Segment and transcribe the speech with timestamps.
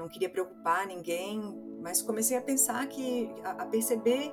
[0.00, 1.40] não queria preocupar ninguém,
[1.80, 4.32] mas comecei a pensar que, a, a perceber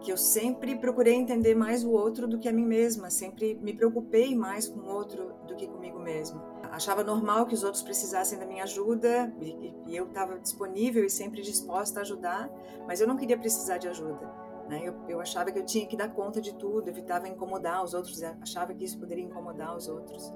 [0.00, 3.72] que eu sempre procurei entender mais o outro do que a mim mesma, sempre me
[3.72, 6.42] preocupei mais com o outro do que comigo mesma.
[6.72, 11.10] Achava normal que os outros precisassem da minha ajuda e, e eu estava disponível e
[11.10, 12.50] sempre disposta a ajudar,
[12.86, 14.26] mas eu não queria precisar de ajuda.
[14.68, 14.80] Né?
[14.84, 18.22] Eu, eu achava que eu tinha que dar conta de tudo, evitava incomodar os outros,
[18.40, 20.32] achava que isso poderia incomodar os outros.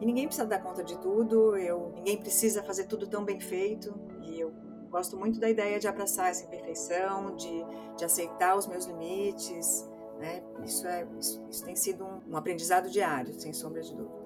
[0.00, 3.94] E ninguém precisa dar conta de tudo, eu, ninguém precisa fazer tudo tão bem feito,
[4.22, 4.50] e eu
[4.90, 7.64] gosto muito da ideia de abraçar essa imperfeição, de,
[7.98, 9.86] de aceitar os meus limites.
[10.18, 10.42] Né?
[10.64, 14.20] Isso, é, isso, isso tem sido um, um aprendizado diário, sem sombra de dúvida.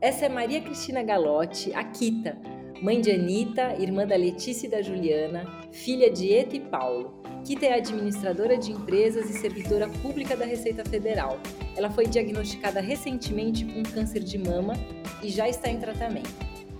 [0.00, 2.36] Essa é Maria Cristina Galotti, a Kita,
[2.82, 7.25] mãe de Anitta, irmã da Letícia e da Juliana, filha de Eta e Paulo.
[7.46, 11.38] Kita é administradora de empresas e servidora pública da Receita Federal.
[11.76, 14.74] Ela foi diagnosticada recentemente com câncer de mama
[15.22, 16.34] e já está em tratamento.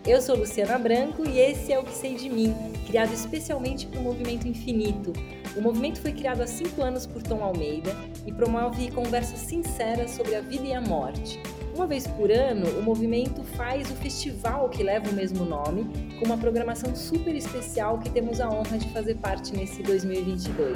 [0.04, 2.52] Eu sou Luciana Branco e esse é o Que Sei de Mim,
[2.84, 5.12] criado especialmente para o Movimento Infinito.
[5.56, 7.94] O movimento foi criado há cinco anos por Tom Almeida
[8.26, 11.40] e promove conversas sinceras sobre a vida e a morte.
[11.76, 15.84] Uma vez por ano, o movimento faz o festival que leva o mesmo nome,
[16.18, 20.74] com uma programação super especial que temos a honra de fazer parte nesse 2022.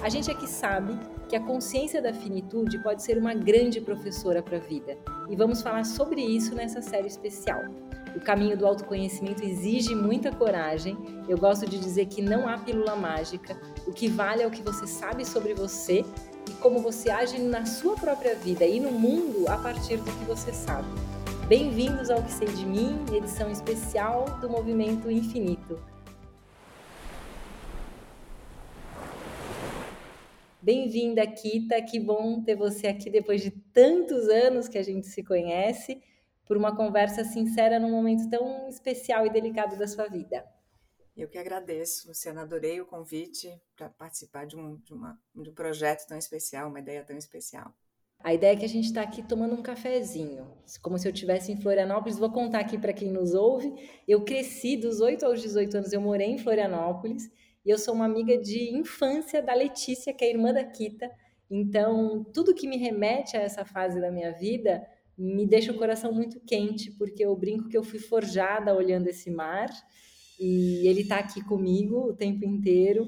[0.00, 0.96] A gente aqui sabe
[1.28, 4.96] que a consciência da finitude pode ser uma grande professora para a vida,
[5.28, 7.64] e vamos falar sobre isso nessa série especial.
[8.14, 10.96] O caminho do autoconhecimento exige muita coragem.
[11.28, 13.56] Eu gosto de dizer que não há pílula mágica.
[13.86, 16.04] O que vale é o que você sabe sobre você
[16.48, 20.24] e como você age na sua própria vida e no mundo a partir do que
[20.24, 20.88] você sabe.
[21.46, 25.78] Bem-vindos ao Que Sei de Mim, edição especial do Movimento Infinito.
[30.60, 31.80] Bem-vinda, Kita.
[31.82, 36.02] Que bom ter você aqui depois de tantos anos que a gente se conhece,
[36.46, 40.44] por uma conversa sincera num momento tão especial e delicado da sua vida.
[41.18, 45.52] Eu que agradeço, Luciana, adorei o convite para participar de um, de, uma, de um
[45.52, 47.74] projeto tão especial, uma ideia tão especial.
[48.20, 50.46] A ideia é que a gente está aqui tomando um cafezinho,
[50.80, 52.20] como se eu estivesse em Florianópolis.
[52.20, 53.74] Vou contar aqui para quem nos ouve.
[54.06, 57.28] Eu cresci dos 8 aos 18 anos, eu morei em Florianópolis
[57.66, 61.10] e eu sou uma amiga de infância da Letícia, que é irmã da Kita.
[61.50, 64.86] Então, tudo que me remete a essa fase da minha vida
[65.16, 69.32] me deixa o coração muito quente, porque eu brinco que eu fui forjada olhando esse
[69.32, 69.68] mar
[70.38, 73.06] e ele está aqui comigo o tempo inteiro.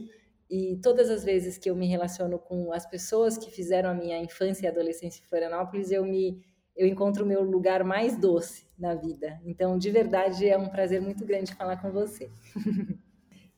[0.50, 4.18] E todas as vezes que eu me relaciono com as pessoas que fizeram a minha
[4.18, 6.42] infância e adolescência em Florianópolis, eu me
[6.76, 9.38] eu encontro o meu lugar mais doce na vida.
[9.44, 12.30] Então, de verdade, é um prazer muito grande falar com você.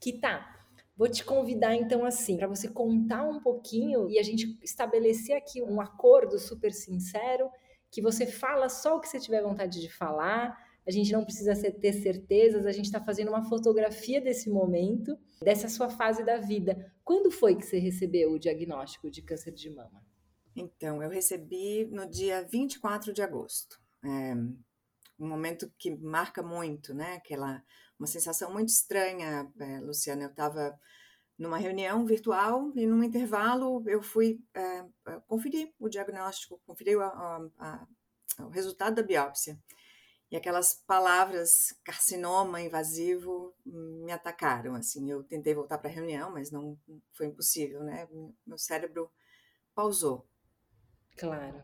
[0.00, 0.48] que tá.
[0.96, 5.62] Vou te convidar então assim, para você contar um pouquinho e a gente estabelecer aqui
[5.62, 7.48] um acordo super sincero,
[7.90, 11.54] que você fala só o que você tiver vontade de falar, a gente não precisa
[11.54, 16.92] ter certezas, a gente está fazendo uma fotografia desse momento, dessa sua fase da vida.
[17.04, 20.04] Quando foi que você recebeu o diagnóstico de câncer de mama?
[20.54, 23.80] Então, eu recebi no dia 24 de agosto.
[24.04, 24.34] É
[25.18, 27.14] um momento que marca muito, né?
[27.14, 27.62] Aquela
[27.98, 30.24] uma sensação muito estranha, é, Luciana.
[30.24, 30.76] Eu estava
[31.38, 34.84] numa reunião virtual e num intervalo eu fui é,
[35.26, 37.86] conferir o diagnóstico, conferir a, a,
[38.40, 39.56] o resultado da biópsia.
[40.32, 45.10] E aquelas palavras carcinoma invasivo me atacaram, assim.
[45.10, 46.78] Eu tentei voltar para a reunião, mas não
[47.12, 48.08] foi impossível, né?
[48.46, 49.10] Meu cérebro
[49.74, 50.26] pausou.
[51.18, 51.62] Claro.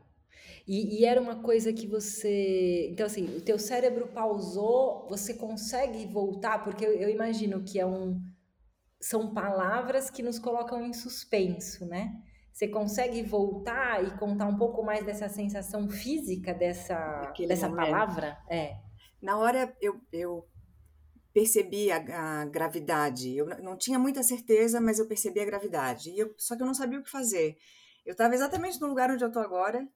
[0.67, 2.91] E, e, era uma coisa que você.
[2.91, 6.62] Então, assim, o teu cérebro pausou, você consegue voltar?
[6.62, 8.21] Porque eu, eu, imagino que é um.
[9.01, 12.23] São palavras que nos colocam em suspenso, né?
[12.59, 18.37] Você consegue voltar e contar um pouco mais dessa sensação física dessa, dessa palavra?
[18.51, 18.75] É.
[19.23, 20.45] Na hora eu, eu
[21.33, 21.99] percebi a,
[22.41, 23.37] a, gravidade.
[23.37, 26.11] Eu não tinha muita certeza, mas eu percebi a gravidade.
[26.11, 27.57] E eu, só que eu não sabia o que fazer.
[28.05, 29.89] Eu estava exatamente no lugar onde eu estou agora,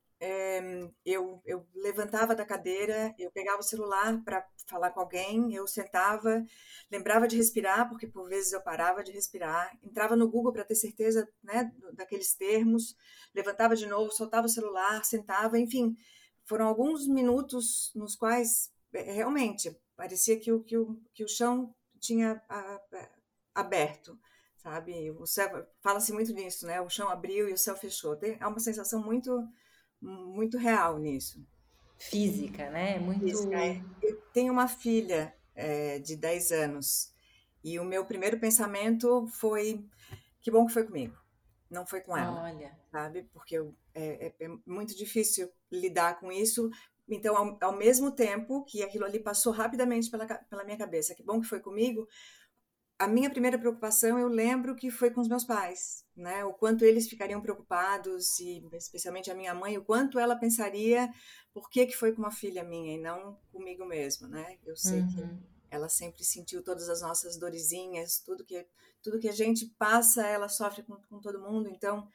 [1.05, 6.44] eu, eu levantava da cadeira, eu pegava o celular para falar com alguém, eu sentava,
[6.91, 10.76] lembrava de respirar, porque por vezes eu parava de respirar, entrava no Google para ter
[10.76, 12.96] certeza né, daqueles termos,
[13.35, 15.96] levantava de novo, soltava o celular, sentava, enfim,
[16.44, 21.75] foram alguns minutos nos quais é, realmente parecia que o, que o, que o chão
[21.99, 22.41] tinha
[23.55, 24.19] aberto
[24.56, 25.11] sabe?
[25.11, 26.81] O céu fala-se muito nisso, né?
[26.81, 28.14] O chão abriu e o céu fechou.
[28.14, 29.44] Tem, é uma sensação muito
[30.02, 31.44] muito real nisso.
[31.96, 32.99] Física, né?
[32.99, 33.25] Muito.
[33.25, 33.81] Física, é.
[34.02, 37.12] Eu tenho uma filha é, de 10 anos
[37.62, 39.84] e o meu primeiro pensamento foi:
[40.40, 41.16] que bom que foi comigo,
[41.70, 42.43] não foi com ela.
[42.43, 42.76] Olha.
[42.90, 43.22] Sabe?
[43.32, 46.70] Porque eu, é, é, é muito difícil lidar com isso,
[47.08, 51.22] então, ao, ao, mesmo tempo que aquilo ali passou rapidamente pela, pela minha cabeça, que
[51.22, 52.08] bom que foi comigo,
[53.02, 56.44] a minha primeira preocupação eu lembro que foi com os meus pais, né?
[56.44, 61.12] O quanto eles ficariam preocupados e especialmente a minha mãe, o quanto ela pensaria
[61.52, 64.56] por que que foi com uma filha minha e não comigo mesmo, né?
[64.64, 65.08] Eu sei uhum.
[65.08, 68.64] que ela sempre sentiu todas as nossas dorezinhas, tudo que
[69.02, 72.06] tudo que a gente passa, ela sofre com, com todo mundo, então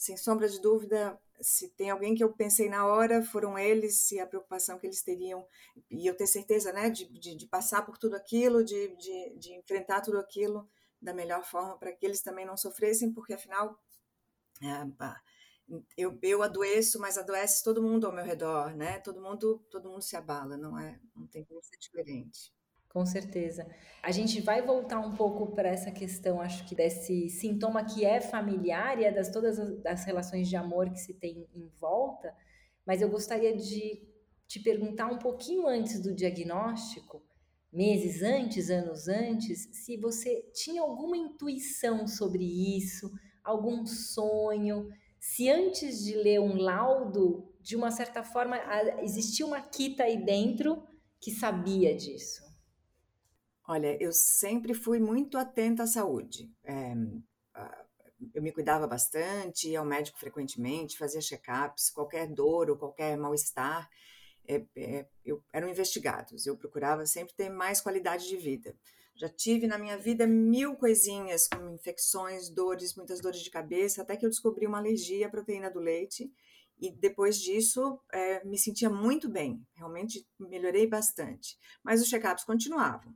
[0.00, 4.18] sem sombra de dúvida, se tem alguém que eu pensei na hora, foram eles e
[4.18, 5.46] a preocupação que eles teriam,
[5.90, 9.52] e eu ter certeza né, de, de, de passar por tudo aquilo, de, de, de,
[9.52, 10.66] enfrentar tudo aquilo
[11.02, 13.78] da melhor forma para que eles também não sofressem, porque afinal
[14.62, 14.86] é,
[15.98, 19.00] eu, eu adoeço, mas adoece todo mundo ao meu redor, né?
[19.00, 20.98] Todo mundo, todo mundo se abala, não é?
[21.14, 22.54] Não tem como ser diferente.
[22.90, 23.68] Com certeza.
[24.02, 28.20] A gente vai voltar um pouco para essa questão, acho que desse sintoma que é
[28.20, 32.34] familiar e é das todas as das relações de amor que se tem em volta,
[32.84, 34.02] mas eu gostaria de
[34.48, 37.22] te perguntar um pouquinho antes do diagnóstico,
[37.72, 42.42] meses antes, anos antes, se você tinha alguma intuição sobre
[42.76, 43.08] isso,
[43.44, 44.88] algum sonho,
[45.20, 48.56] se antes de ler um laudo, de uma certa forma,
[49.00, 50.82] existia uma quita aí dentro
[51.20, 52.49] que sabia disso.
[53.70, 56.52] Olha, eu sempre fui muito atenta à saúde.
[56.64, 56.92] É,
[58.34, 63.88] eu me cuidava bastante, ia ao médico frequentemente, fazia check-ups, qualquer dor ou qualquer mal-estar,
[64.48, 66.46] é, é, eu, eram investigados.
[66.46, 68.74] Eu procurava sempre ter mais qualidade de vida.
[69.14, 74.16] Já tive na minha vida mil coisinhas, como infecções, dores, muitas dores de cabeça, até
[74.16, 76.28] que eu descobri uma alergia à proteína do leite.
[76.76, 81.56] E depois disso, é, me sentia muito bem, realmente melhorei bastante.
[81.84, 83.14] Mas os check-ups continuavam.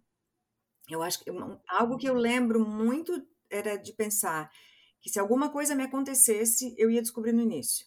[0.88, 1.30] Eu acho que
[1.68, 4.50] algo que eu lembro muito era de pensar
[5.00, 7.86] que se alguma coisa me acontecesse, eu ia descobrir no início.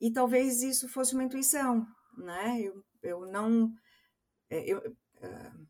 [0.00, 2.60] E talvez isso fosse uma intuição, né?
[2.60, 3.72] Eu, eu não.
[4.50, 5.66] É, eu, uh,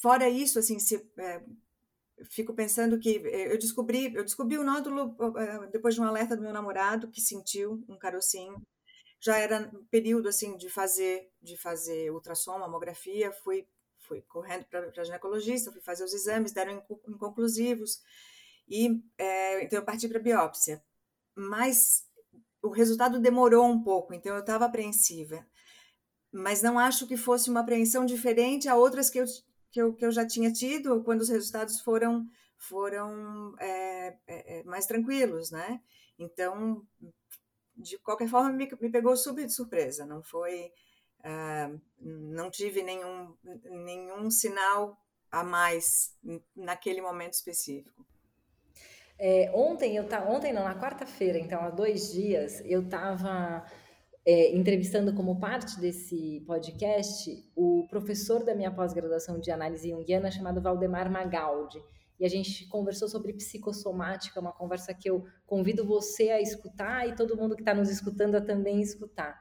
[0.00, 5.70] fora isso, assim, se, uh, fico pensando que eu descobri, eu descobri o nódulo uh,
[5.72, 8.62] depois de um alerta do meu namorado que sentiu um carocinho.
[9.20, 13.66] Já era período assim de fazer de fazer ultrassom, mamografia, fui
[14.02, 18.00] fui correndo para a ginecologista, fui fazer os exames, deram inconclusivos,
[18.68, 20.82] e é, então eu parti para biópsia.
[21.34, 22.04] Mas
[22.62, 25.46] o resultado demorou um pouco, então eu estava apreensiva.
[26.32, 29.24] Mas não acho que fosse uma apreensão diferente a outras que eu,
[29.70, 32.26] que eu, que eu já tinha tido quando os resultados foram,
[32.56, 35.80] foram é, é, é mais tranquilos, né?
[36.18, 36.86] Então,
[37.76, 40.70] de qualquer forma, me, me pegou super de surpresa, não foi
[41.24, 43.34] Uh, não tive nenhum,
[43.64, 44.96] nenhum sinal
[45.30, 46.16] a mais
[46.54, 48.04] naquele momento específico.
[49.18, 53.64] É, ontem eu tá, ontem não, na quarta-feira, então há dois dias, eu estava
[54.26, 60.60] é, entrevistando como parte desse podcast o professor da minha pós-graduação de análise junguiana chamado
[60.60, 61.80] Valdemar Magaldi.
[62.18, 67.16] E a gente conversou sobre psicossomática, uma conversa que eu convido você a escutar e
[67.16, 69.38] todo mundo que está nos escutando a também escutar.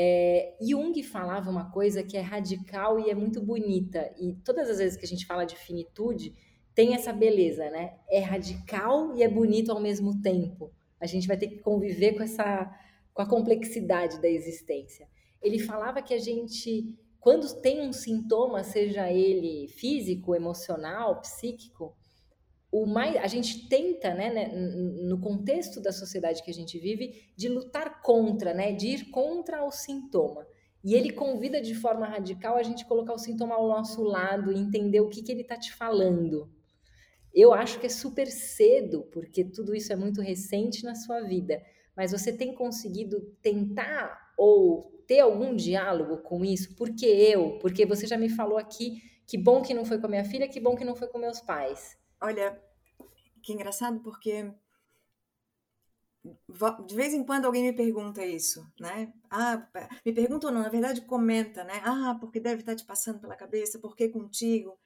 [0.00, 4.78] É, Jung falava uma coisa que é radical e é muito bonita, e todas as
[4.78, 6.32] vezes que a gente fala de finitude,
[6.72, 7.96] tem essa beleza, né?
[8.08, 10.72] É radical e é bonito ao mesmo tempo.
[11.00, 12.72] A gente vai ter que conviver com essa
[13.12, 15.08] com a complexidade da existência.
[15.42, 21.96] Ele falava que a gente, quando tem um sintoma, seja ele físico, emocional, psíquico,
[22.70, 27.32] o mais a gente tenta, né, né, no contexto da sociedade que a gente vive,
[27.36, 30.46] de lutar contra, né, de ir contra o sintoma.
[30.84, 34.58] E ele convida de forma radical a gente colocar o sintoma ao nosso lado e
[34.58, 36.48] entender o que, que ele está te falando.
[37.34, 41.60] Eu acho que é super cedo, porque tudo isso é muito recente na sua vida.
[41.96, 46.76] Mas você tem conseguido tentar ou ter algum diálogo com isso?
[46.76, 47.58] Porque eu?
[47.58, 50.48] Porque você já me falou aqui que bom que não foi com a minha filha,
[50.48, 51.97] que bom que não foi com meus pais.
[52.20, 52.60] Olha,
[53.42, 54.52] que engraçado porque
[56.86, 59.12] de vez em quando alguém me pergunta isso, né?
[59.30, 59.66] Ah,
[60.04, 61.80] me pergunta ou não, na verdade comenta, né?
[61.84, 64.78] Ah, porque deve estar te passando pela cabeça, por que contigo?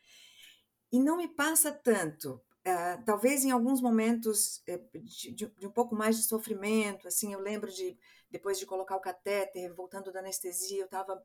[0.90, 2.40] E não me passa tanto.
[2.64, 7.32] Uh, talvez em alguns momentos eh, de, de, de, um pouco mais de sofrimento, assim,
[7.32, 7.98] eu lembro de
[8.30, 11.20] depois de colocar o catéter, voltando da anestesia, eu estava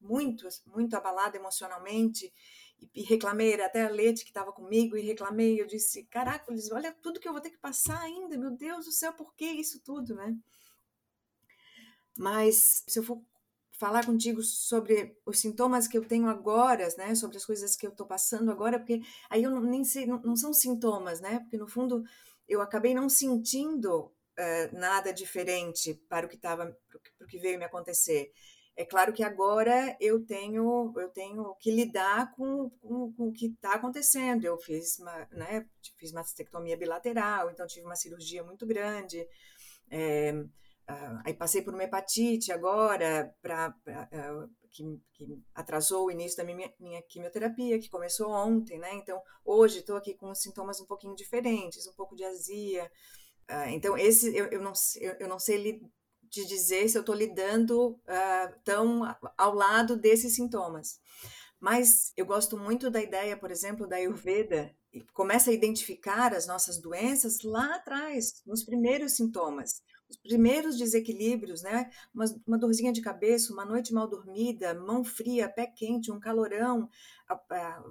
[0.00, 2.32] muito, muito abalada emocionalmente
[2.94, 7.20] e, reclamei, até a Lete que estava comigo, e reclamei, eu disse, caracoles, olha tudo
[7.20, 10.14] que eu vou ter que passar ainda, meu Deus do céu, por que isso tudo,
[10.14, 10.36] né?
[12.16, 13.22] Mas se eu for
[13.78, 17.90] falar contigo sobre os sintomas que eu tenho agora, né, sobre as coisas que eu
[17.90, 21.56] estou passando agora, porque aí eu não, nem sei, não, não, são sintomas, né, porque
[21.56, 22.02] no fundo
[22.48, 24.12] eu acabei não sentindo uh,
[24.72, 28.32] nada diferente para o que estava, para o que veio me acontecer
[28.78, 33.46] É claro que agora eu tenho eu tenho que lidar com, com, com o que
[33.46, 34.44] está acontecendo.
[34.44, 35.66] Eu fiz uma, né,
[35.96, 39.26] fiz mastectomia bilateral, então tive uma cirurgia muito grande.
[39.90, 40.32] É,
[41.24, 47.02] aí passei por uma hepatite agora, uh, que, que, atrasou o início da minha, minha,
[47.02, 48.94] quimioterapia, que começou ontem, né?
[48.94, 52.88] Então, hoje estou aqui com sintomas um pouquinho diferentes, um pouco de azia.
[53.50, 55.80] Uh, então, esse eu, eu, não, eu, eu não sei
[56.30, 57.98] te dizer se eu estou lidando
[58.64, 59.02] tão
[59.36, 61.00] ao lado desses sintomas.
[61.60, 64.72] Mas eu gosto muito da ideia, por exemplo, da Ayurveda,
[65.12, 71.90] começa a identificar as nossas doenças lá atrás, nos primeiros sintomas os primeiros desequilíbrios, né?
[72.14, 76.88] Uma, uma, dorzinha de cabeça, uma noite mal dormida, mão fria, pé quente, um calorão,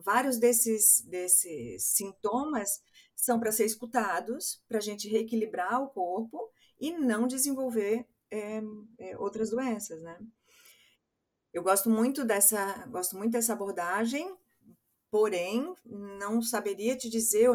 [0.03, 2.81] vários desses, desses sintomas
[3.15, 8.61] são para ser escutados, para a gente reequilibrar o corpo e não desenvolver é,
[8.99, 10.17] é, outras doenças, né?
[11.53, 14.35] Eu gosto muito dessa, gosto muito dessa abordagem,
[15.09, 17.49] porém não saberia te dizer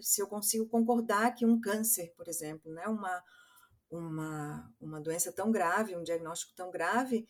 [0.00, 3.22] se eu consigo concordar que um câncer, por exemplo, né, uma
[3.90, 7.28] uma, uma doença tão grave, um diagnóstico tão grave,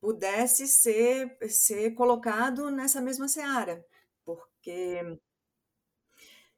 [0.00, 3.84] pudesse ser, ser colocado nessa mesma seara,
[4.24, 5.18] porque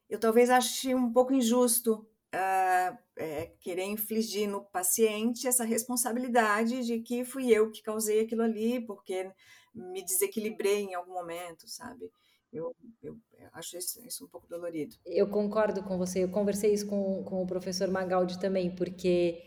[0.09, 7.25] eu talvez ache um pouco injusto é, querer infligir no paciente essa responsabilidade de que
[7.25, 9.30] fui eu que causei aquilo ali, porque
[9.75, 12.11] me desequilibrei em algum momento, sabe?
[12.52, 13.16] Eu, eu,
[13.52, 14.97] acho isso, isso, um pouco dolorido.
[15.04, 16.25] Eu concordo com você.
[16.25, 19.42] Eu conversei isso com, com o professor Magaldi também, porque.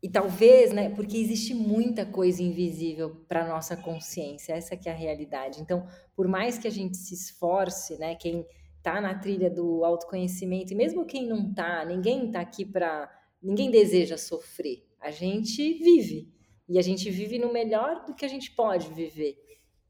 [0.00, 0.90] E talvez, né?
[0.90, 5.60] Porque existe muita coisa invisível para nossa consciência, essa que é a realidade.
[5.60, 8.14] Então, por mais que a gente se esforce, né?
[8.14, 8.46] Quem
[8.88, 13.10] está na trilha do autoconhecimento, e mesmo quem não está, ninguém está aqui para.
[13.42, 14.84] Ninguém deseja sofrer.
[15.00, 16.32] A gente vive.
[16.68, 19.38] E a gente vive no melhor do que a gente pode viver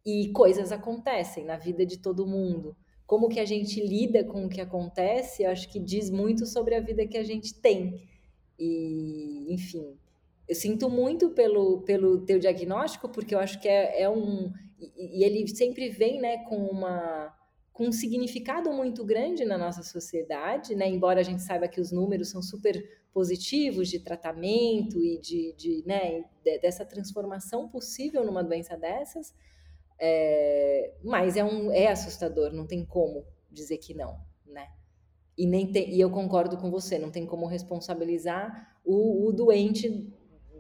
[0.09, 2.75] e coisas acontecem na vida de todo mundo.
[3.07, 6.75] Como que a gente lida com o que acontece, eu acho que diz muito sobre
[6.75, 8.09] a vida que a gente tem.
[8.59, 9.99] E, enfim,
[10.49, 14.51] eu sinto muito pelo, pelo teu diagnóstico, porque eu acho que é, é um.
[14.79, 17.35] E, e, ele sempre vem né, com, uma,
[17.79, 20.89] com um significado muito grande na nossa sociedade, né?
[20.89, 22.83] embora a gente saiba que os números são super
[23.13, 26.25] positivos de tratamento e de, de, né,
[26.61, 29.33] dessa transformação possível numa doença dessas
[29.99, 34.69] é, mas é, um, é assustador, não tem como dizer que não, né?
[35.37, 40.13] E, nem tem, e eu concordo com você, não tem como responsabilizar o, o doente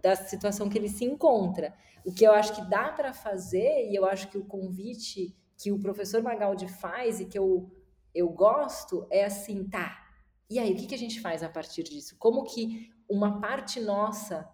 [0.02, 1.75] da situação que ele se encontra.
[2.04, 5.72] O que eu acho que dá para fazer, e eu acho que o convite que
[5.72, 7.70] o professor Magaldi faz e que eu,
[8.14, 10.08] eu gosto é assim, tá,
[10.50, 12.16] e aí, o que, que a gente faz a partir disso?
[12.18, 14.48] Como que uma parte nossa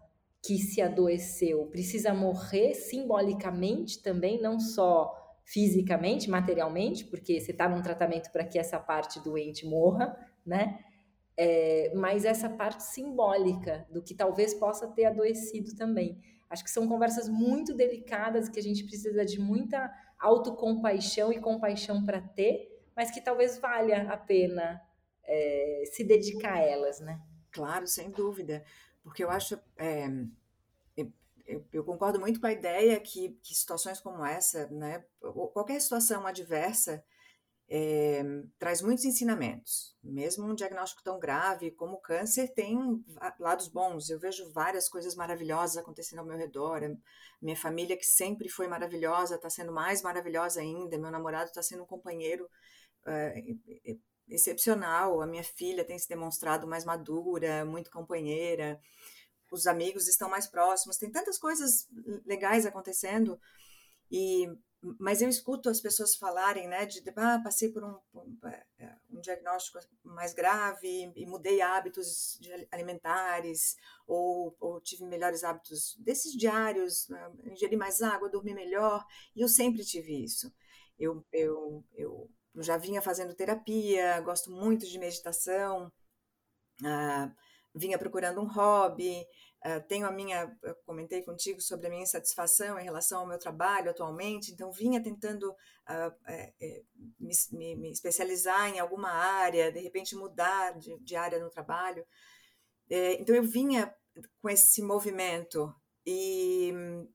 [0.44, 7.80] que se adoeceu precisa morrer simbolicamente também, não só fisicamente, materialmente, porque você está num
[7.80, 10.80] tratamento para que essa parte doente morra, né?
[11.37, 16.20] É, mas essa parte simbólica do que talvez possa ter adoecido também.
[16.50, 19.92] Acho que são conversas muito delicadas que a gente precisa de muita
[20.25, 24.81] autocompaixão e compaixão para ter, mas que talvez valha a pena
[25.25, 27.21] é, se dedicar a elas, né?
[27.50, 28.64] Claro, sem dúvida
[29.04, 29.61] porque eu acho.
[29.76, 30.09] É,
[31.47, 35.04] eu, eu, concordo muito com a ideia que, que situações como essa, né,
[35.52, 37.04] qualquer situação adversa,
[37.68, 38.23] é,
[38.59, 39.97] traz muitos ensinamentos.
[40.02, 42.78] Mesmo um diagnóstico tão grave como o câncer tem
[43.38, 44.11] lados bons.
[44.11, 46.80] Eu vejo várias coisas maravilhosas acontecendo ao meu redor.
[47.40, 50.99] Minha família, que sempre foi maravilhosa, está sendo mais maravilhosa ainda.
[50.99, 52.49] Meu namorado está sendo um companheiro
[53.06, 53.42] é,
[54.28, 55.23] excepcional.
[55.23, 58.78] A minha filha tem se demonstrado mais madura, muito companheira.
[59.50, 60.99] Os amigos estão mais próximos.
[60.99, 61.88] Tem tantas coisas
[62.26, 63.38] legais acontecendo.
[64.11, 64.49] E
[64.99, 68.38] mas eu escuto as pessoas falarem, né, de ah, passei por um, um,
[68.79, 72.38] é, um diagnóstico mais grave e mudei hábitos
[72.71, 73.76] alimentares
[74.07, 79.05] ou, ou, tive melhores hábitos desses diários, né, ingeri mais água, dormi melhor.
[79.35, 80.53] E eu sempre tive isso.
[80.99, 81.85] Eu, eu
[82.55, 85.93] eu já vinha fazendo terapia, gosto muito de meditação,
[86.85, 87.31] ah,
[87.75, 89.26] vinha procurando um hobby,
[89.66, 93.38] ah, tenho a minha, eu comentei contigo sobre a minha insatisfação em relação ao meu
[93.38, 95.56] trabalho atualmente, então vinha tentando
[95.87, 96.83] ah, é, é,
[97.18, 102.06] me, me, me, especializar em alguma área, de repente mudar de, de área no trabalho.
[102.90, 103.94] É, então eu vinha
[104.42, 105.75] com esse movimento
[106.06, 106.71] e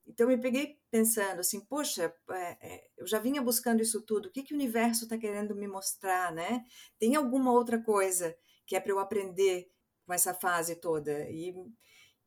[0.07, 4.31] então me peguei pensando assim, poxa, é, é, eu já vinha buscando isso tudo, o
[4.31, 6.65] que, que o universo está querendo me mostrar, né?
[6.97, 9.71] Tem alguma outra coisa que é para eu aprender
[10.03, 11.29] com essa fase toda?
[11.29, 11.53] E,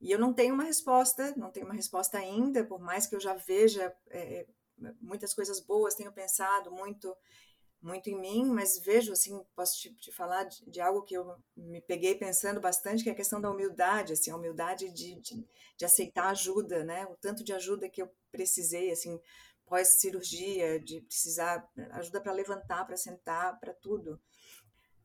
[0.03, 3.21] E eu não tenho uma resposta, não tenho uma resposta ainda, por mais que eu
[3.21, 4.45] já veja é,
[5.01, 7.17] muitas coisas boas, tenho pensado muito
[7.81, 11.37] muito em mim, mas vejo, assim, posso te, te falar de, de, algo que eu
[11.57, 15.45] me peguei pensando bastante, que é a questão da humildade, assim, a humildade de, de,
[15.77, 17.05] de aceitar ajuda, né?
[17.07, 19.21] O tanto de ajuda que eu precisei, assim,
[19.67, 24.21] pós-cirurgia, de precisar ajuda para levantar, para sentar, para tudo.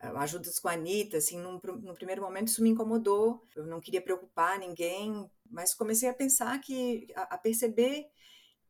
[0.00, 1.58] Ajudas com a Anitta, assim, num,
[1.94, 7.08] primeiro momento isso me incomodou, eu não queria preocupar ninguém, mas comecei a pensar que,
[7.16, 8.06] a, a perceber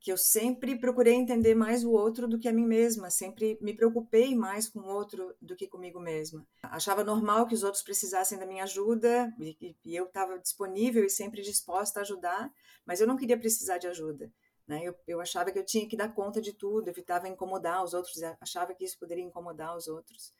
[0.01, 3.75] que eu sempre procurei entender mais o outro do que a mim mesma, sempre me
[3.75, 6.47] preocupei mais com o outro do que comigo mesma.
[6.63, 11.11] Achava normal que os outros precisassem da minha ajuda e, e eu estava disponível e
[11.11, 12.51] sempre disposta a ajudar,
[12.87, 14.33] mas eu não queria precisar de ajuda.
[14.69, 14.83] Né?
[14.85, 18.23] Eu, eu achava que eu tinha que dar conta de tudo, evitava incomodar os outros,
[18.41, 20.33] achava que isso poderia incomodar os outros.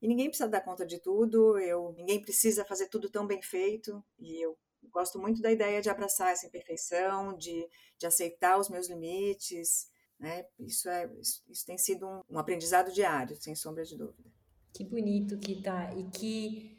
[0.00, 4.02] E ninguém precisa dar conta de tudo, eu, ninguém precisa fazer tudo tão bem feito,
[4.18, 4.56] e eu
[4.90, 10.44] gosto muito da ideia de abraçar essa imperfeição, de, de aceitar os meus limites, né?
[10.58, 14.30] Isso, é, isso tem sido um, um aprendizado diário, sem sombra de dúvida.
[14.72, 16.78] Que bonito que tá, e que,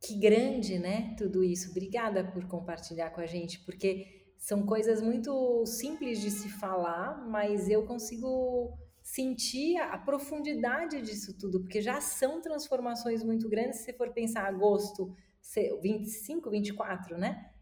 [0.00, 1.70] que grande, né, tudo isso.
[1.70, 7.68] Obrigada por compartilhar com a gente, porque são coisas muito simples de se falar, mas
[7.68, 13.78] eu consigo sentir a profundidade disso tudo, porque já são transformações muito grandes.
[13.78, 15.14] Se for pensar agosto,
[15.80, 17.52] 25, 24, né?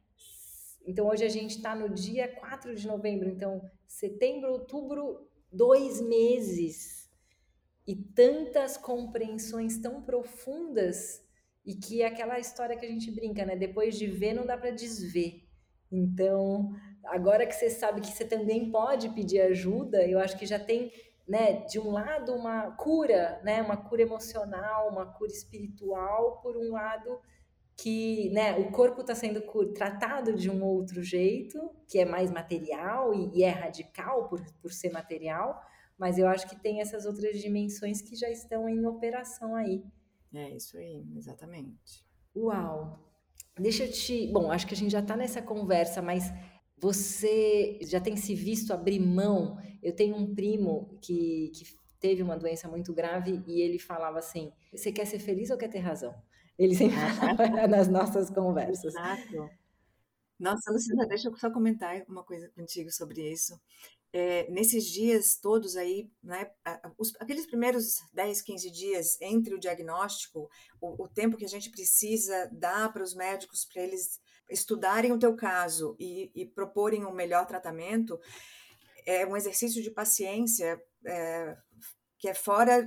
[0.87, 7.11] Então hoje a gente está no dia 4 de novembro, então setembro, outubro, dois meses
[7.87, 11.23] e tantas compreensões tão profundas
[11.63, 13.55] e que é aquela história que a gente brinca, né?
[13.55, 15.47] Depois de ver não dá para desver.
[15.93, 16.71] Então
[17.05, 20.91] agora que você sabe que você também pode pedir ajuda, eu acho que já tem
[21.27, 26.73] né, de um lado uma cura, né, uma cura emocional, uma cura espiritual, por um
[26.73, 27.21] lado
[27.77, 29.41] que né, o corpo está sendo
[29.75, 34.73] tratado de um outro jeito, que é mais material e, e, é radical por, por
[34.73, 35.61] ser material,
[35.99, 39.83] mas eu acho que tem essas outras dimensões que já estão em operação aí.
[40.33, 42.05] É isso aí, exatamente.
[42.37, 42.99] Uau!
[43.59, 44.27] Deixa eu te.
[44.33, 46.33] Bom, acho que a gente já está nessa conversa, mas
[46.77, 49.57] você já tem se visto abrir mão?
[49.83, 51.65] Eu tenho um primo que, que
[52.01, 55.69] teve uma doença muito grave e ele falava assim: Você quer ser feliz ou quer
[55.69, 56.15] ter razão?
[56.59, 58.95] Ele sempre fala nas nossas conversas.
[58.95, 59.51] Exato.
[60.39, 63.59] Nossa, Luciana, deixa eu só comentar uma coisa contigo sobre isso.
[64.13, 66.49] É, nesses dias todos aí, né,
[66.97, 70.49] os, aqueles primeiros 10, 15 dias entre o diagnóstico,
[70.81, 75.19] o, o tempo que a gente precisa dar para os médicos para eles estudarem o
[75.19, 78.21] teu caso e, e proporem um melhor tratamento,
[79.05, 81.57] é um exercício de paciência é,
[82.19, 82.83] que é fora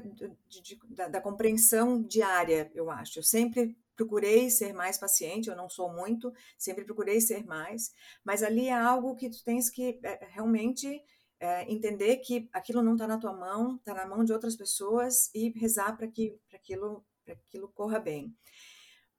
[0.48, 3.20] de, de, da, da, compreensão diária, eu acho.
[3.20, 7.92] Eu sempre procurei ser mais paciente, eu não sou muito, sempre procurei ser mais,
[8.24, 11.04] mas ali é algo que tu tens que é, realmente
[11.40, 15.30] é, entender que aquilo não está na tua mão, está na mão de outras pessoas
[15.34, 18.34] e rezar para que para aquilo, aquilo corra bem.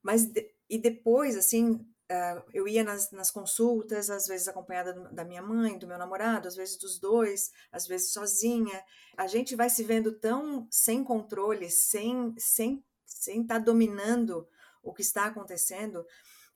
[0.01, 5.27] Mas de, e depois, assim, Uh, eu ia nas, nas, consultas, às vezes acompanhada da
[5.27, 8.83] minha mãe, do meu namorado, às vezes dos dois, às vezes sozinha.
[9.14, 14.49] A gente vai se vendo tão sem controle, sem sem sem estar tá dominando
[14.88, 16.05] o que está acontecendo.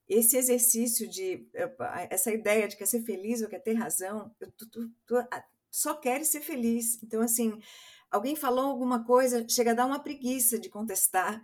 [0.09, 1.49] Esse exercício de
[2.11, 5.15] essa ideia de quer ser feliz ou quer ter razão, tu, tu, tu
[5.71, 7.03] só quer ser feliz.
[7.03, 7.59] Então assim,
[8.11, 11.43] alguém falou alguma coisa, chega a dar uma preguiça de contestar.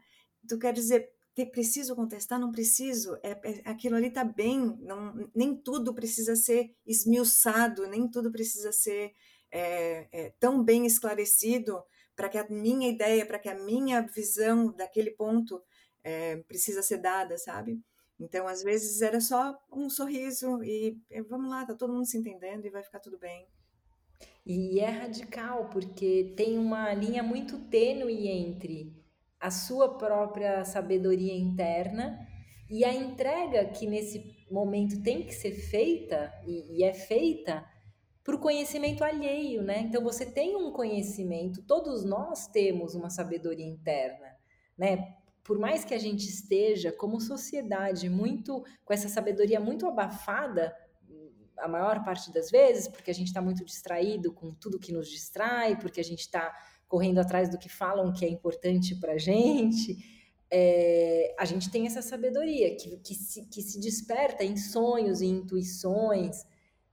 [0.49, 1.11] Tu quer dizer
[1.47, 2.39] preciso contestar?
[2.39, 3.17] Não preciso.
[3.23, 4.77] É, é aquilo ali está bem.
[4.81, 9.13] Não, nem tudo precisa ser esmiuçado, nem tudo precisa ser
[9.51, 11.83] é, é, tão bem esclarecido
[12.17, 15.63] para que a minha ideia, para que a minha visão daquele ponto
[16.03, 17.81] é, precisa ser dada, sabe?
[18.21, 20.97] Então, às vezes era só um sorriso e
[21.29, 23.47] vamos lá, tá todo mundo se entendendo e vai ficar tudo bem.
[24.45, 28.93] E é radical, porque tem uma linha muito tênue entre
[29.39, 32.19] a sua própria sabedoria interna
[32.69, 37.65] e a entrega que nesse momento tem que ser feita e, e é feita
[38.25, 39.81] para o conhecimento alheio, né?
[39.81, 44.37] Então você tem um conhecimento, todos nós temos uma sabedoria interna,
[44.77, 45.15] né?
[45.49, 50.77] Por mais que a gente esteja como sociedade muito com essa sabedoria muito abafada,
[51.57, 55.09] a maior parte das vezes, porque a gente está muito distraído com tudo que nos
[55.09, 56.55] distrai, porque a gente está
[56.87, 59.97] correndo atrás do que falam que é importante para a gente,
[60.51, 65.27] é, a gente tem essa sabedoria que, que, se, que se desperta em sonhos e
[65.29, 66.45] intuições,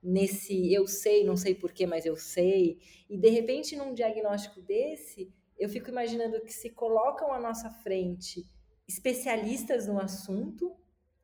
[0.02, 2.80] nesse eu sei, não sei porquê, mas eu sei.
[3.10, 8.46] E de repente, num diagnóstico desse, eu fico imaginando que se colocam à nossa frente
[8.88, 10.76] especialistas no assunto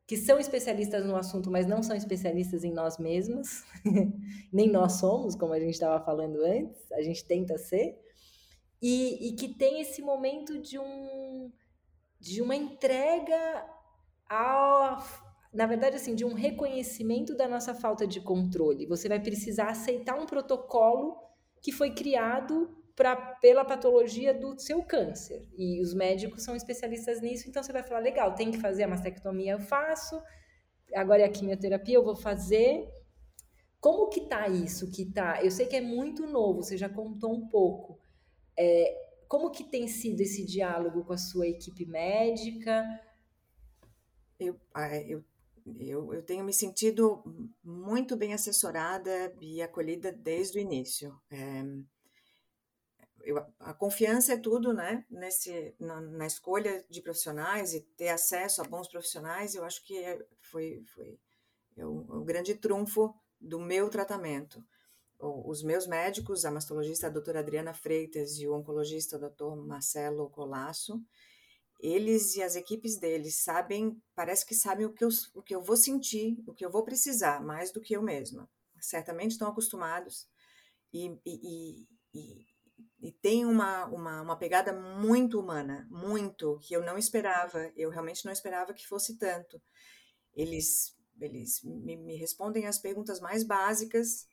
[0.06, 3.64] que são especialistas no assunto, mas não são especialistas em nós mesmos,
[4.52, 7.98] nem nós somos, como a gente estava falando antes, a gente tenta ser,
[8.82, 11.50] e, e, que tem esse momento de um
[12.20, 13.66] de uma entrega
[14.28, 15.02] ao,
[15.50, 18.86] na verdade assim, de um reconhecimento da nossa falta de controle.
[18.86, 21.16] Você vai precisar aceitar um protocolo
[21.62, 25.48] que foi criado pra, pela patologia do seu câncer.
[25.56, 28.88] E os médicos são especialistas nisso, então você vai falar, legal, tem que fazer a
[28.88, 30.20] mastectomia, eu faço,
[30.94, 32.88] agora é a quimioterapia, eu vou fazer.
[33.80, 35.42] Como que tá isso que tá?
[35.42, 37.98] Eu sei que é muito novo, você já contou um pouco.
[38.56, 38.94] É,
[39.26, 42.84] como que tem sido esse diálogo com a sua equipe médica?
[44.38, 45.24] Eu, ah, eu,
[45.78, 47.22] eu, eu tenho me sentido
[47.64, 51.18] muito bem assessorada e acolhida desde o início.
[51.30, 51.62] É,
[53.24, 55.04] eu, a confiança é tudo, né?
[55.10, 59.98] Nesse, na, na, escolha de profissionais e ter acesso a bons profissionais, eu acho que
[59.98, 61.18] é, foi, foi
[61.76, 64.64] é o, o, grande trunfo do meu tratamento.
[65.18, 70.28] O, os meus médicos, a mastologista a doutora Adriana Freitas e o oncologista doutor Marcelo
[70.30, 71.00] Colasso,
[71.80, 75.62] eles e as equipes deles sabem, parece que sabem o que, eu, o que eu
[75.62, 78.48] vou sentir, o que eu vou precisar, mais do que eu mesma.
[78.80, 80.28] Certamente estão acostumados
[80.92, 82.51] e, e, e
[83.02, 88.24] e tem uma, uma, uma, pegada muito humana, muito, que eu não esperava, eu realmente
[88.24, 89.60] não esperava que fosse tanto.
[90.32, 94.28] Eles, eles me, me respondem as perguntas mais básicas,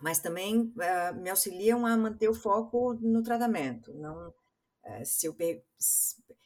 [0.00, 3.92] mas também uh, me auxiliam a manter o foco no tratamento.
[3.94, 5.36] Não, uh, se eu,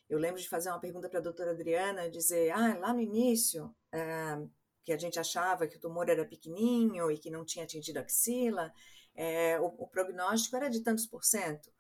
[0.09, 3.66] eu lembro de fazer uma pergunta para a doutora Adriana, dizer, ah, lá no início,
[3.66, 4.51] uh,
[4.85, 8.03] que a gente achava que o tumor era pequenininho e que não tinha atingido a
[8.03, 8.72] axila,
[9.17, 11.71] é, o, o prognóstico era de tantos por cento.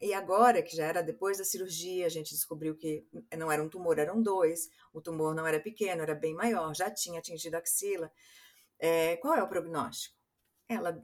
[0.00, 3.68] E agora, que já era depois da cirurgia, a gente descobriu que não era um
[3.68, 4.68] tumor, eram dois.
[4.92, 8.10] O tumor não era pequeno, era bem maior, já tinha atingido a axila.
[8.80, 10.16] É, qual é o prognóstico?
[10.68, 11.00] Ela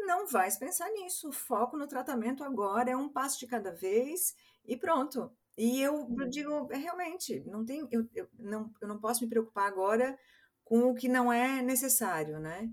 [0.00, 1.30] não vai pensar nisso.
[1.30, 4.34] O foco no tratamento agora é um passo de cada vez
[4.66, 5.32] e pronto.
[5.56, 9.30] E eu, eu digo, é, realmente, não tem, eu, eu, não, eu não posso me
[9.30, 10.18] preocupar agora
[10.64, 12.70] com o que não é necessário, né?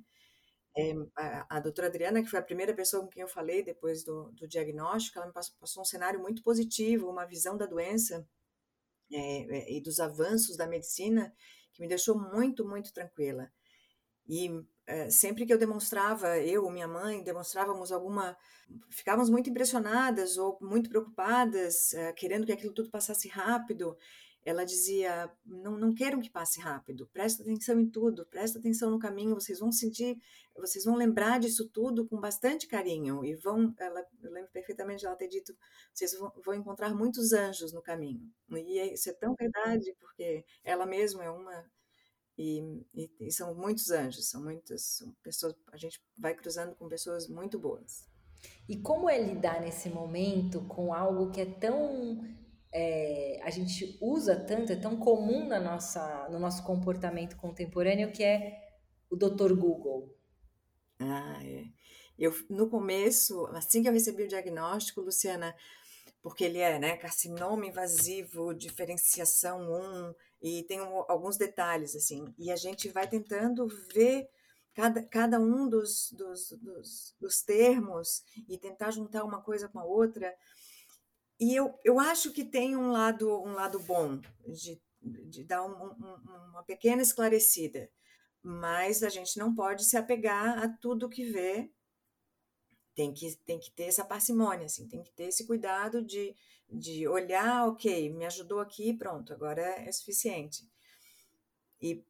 [0.75, 4.03] É, a, a, doutora Adriana, que foi a primeira pessoa com quem eu falei depois
[4.03, 8.25] do, do diagnóstico, ela me passou, passou, um cenário muito positivo, uma visão da doença
[9.11, 11.33] é, e dos avanços da medicina
[11.73, 13.51] que me deixou muito, muito tranquila.
[14.27, 14.49] E
[14.87, 18.37] é, sempre que eu demonstrava, eu ou minha mãe, demonstrávamos alguma.
[18.89, 23.97] ficávamos muito impressionadas ou muito preocupadas, é, querendo que aquilo tudo passasse rápido
[24.43, 28.99] ela dizia: não, não quero que passe rápido, presta atenção em tudo, presta atenção no
[28.99, 30.19] caminho, vocês vão sentir,
[30.55, 35.15] vocês vão lembrar disso tudo com bastante carinho e vão, ela, eu lembro perfeitamente ela
[35.15, 35.55] ter dito,
[35.93, 38.29] vocês vão, vão encontrar muitos anjos no caminho.
[38.51, 41.65] E é, isso é tão verdade, porque ela mesma é uma
[42.37, 46.87] e, e, e, são muitos anjos, são muitas são pessoas, a gente vai cruzando com
[46.87, 48.09] pessoas muito boas.
[48.67, 52.21] E como é lidar nesse momento com algo que é tão
[52.73, 58.23] é, a gente usa tanto, é tão comum na nossa, no nosso comportamento contemporâneo, que
[58.23, 59.53] é o Dr.
[59.53, 60.15] Google.
[61.01, 61.65] Ah, é.
[62.17, 65.55] Eu, no começo, assim que eu recebi o diagnóstico, Luciana,
[66.21, 72.51] porque ele é né, carcinoma invasivo, diferenciação 1, e tem um, alguns detalhes, assim, e
[72.51, 74.29] a gente vai tentando ver
[74.75, 79.83] cada, cada um dos, dos, dos, dos termos e tentar juntar uma coisa com a
[79.83, 80.31] outra,
[81.39, 85.85] e eu, eu acho que tem um lado, um lado bom de, de dar um,
[85.85, 87.89] um, uma pequena esclarecida,
[88.43, 91.69] mas a gente não pode se apegar a tudo que vê.
[92.95, 96.35] Tem que, tem que ter essa parcimônia, assim, tem que ter esse cuidado de,
[96.69, 100.69] de olhar, ok, me ajudou aqui, pronto, agora é suficiente.
[101.81, 102.05] E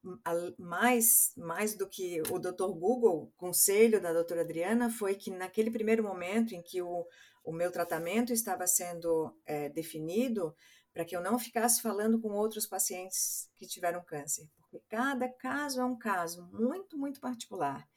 [0.58, 2.74] mais, mais do que o Dr.
[2.74, 7.08] Google, o conselho da doutora Adriana foi que naquele primeiro momento em que o,
[7.44, 10.54] o meu tratamento estava sendo é, definido
[10.94, 15.80] para que eu não ficasse falando com outros pacientes que tiveram câncer, porque cada caso
[15.80, 17.88] é um caso muito, muito particular.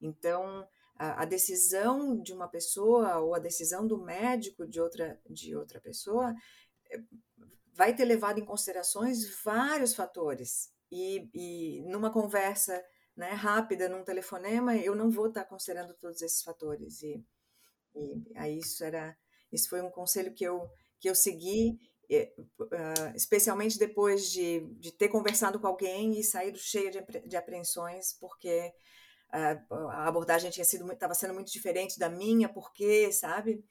[0.00, 5.56] Então, a, a decisão de uma pessoa ou a decisão do médico de outra, de
[5.56, 6.34] outra pessoa
[6.90, 6.98] é,
[7.72, 10.70] vai ter levado em considerações vários fatores.
[10.92, 12.84] E, e numa conversa
[13.16, 17.02] né, rápida, num telefonema, eu não vou estar considerando todos esses fatores.
[17.02, 17.24] E,
[17.94, 19.16] e aí isso era,
[19.50, 20.68] isso foi um conselho que eu
[21.04, 21.78] que eu segui,
[23.14, 28.72] especialmente depois de, de ter conversado com alguém e saído cheia de, de apreensões, porque
[29.32, 33.64] uh, a abordagem tinha sido estava sendo muito diferente da minha, porque, sabe?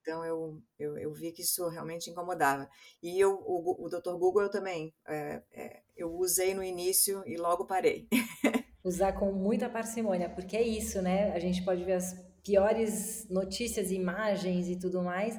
[0.00, 2.66] Então eu, eu, eu, vi que isso realmente incomodava.
[3.02, 4.16] E eu, o, o Dr.
[4.16, 8.08] Google eu também, é, é, eu usei no início e logo parei.
[8.82, 11.32] Usar com muita parcimônia, porque é isso, né?
[11.32, 15.38] A gente pode ver as piores notícias, imagens e tudo mais.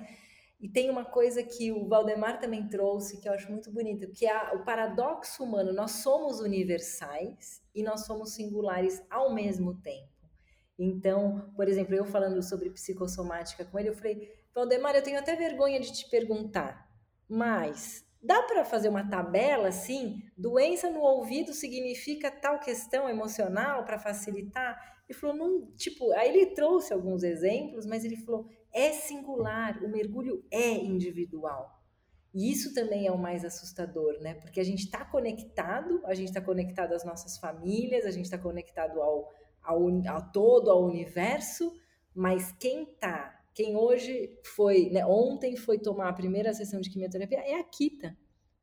[0.60, 4.26] E tem uma coisa que o Valdemar também trouxe, que eu acho muito bonito, que
[4.26, 5.72] é o paradoxo humano.
[5.72, 10.10] Nós somos universais e nós somos singulares ao mesmo tempo.
[10.78, 15.36] Então, por exemplo, eu falando sobre psicossomática com ele, eu falei, Valdemar, eu tenho até
[15.36, 16.89] vergonha de te perguntar,
[17.28, 20.22] mas dá para fazer uma tabela assim?
[20.38, 24.78] Doença no ouvido significa tal questão emocional para facilitar?
[25.08, 29.90] Ele falou, não, tipo, aí ele trouxe alguns exemplos, mas ele falou, é singular, o
[29.90, 31.78] mergulho é individual.
[32.34, 34.36] E isso também é o mais assustador, né?
[34.36, 38.38] Porque a gente está conectado, a gente está conectado às nossas famílias, a gente está
[38.38, 39.28] conectado ao
[39.70, 41.74] ao, todo, ao universo,
[42.14, 47.40] mas quem tá, quem hoje foi, né, ontem foi tomar a primeira sessão de quimioterapia
[47.40, 48.18] é a Kita.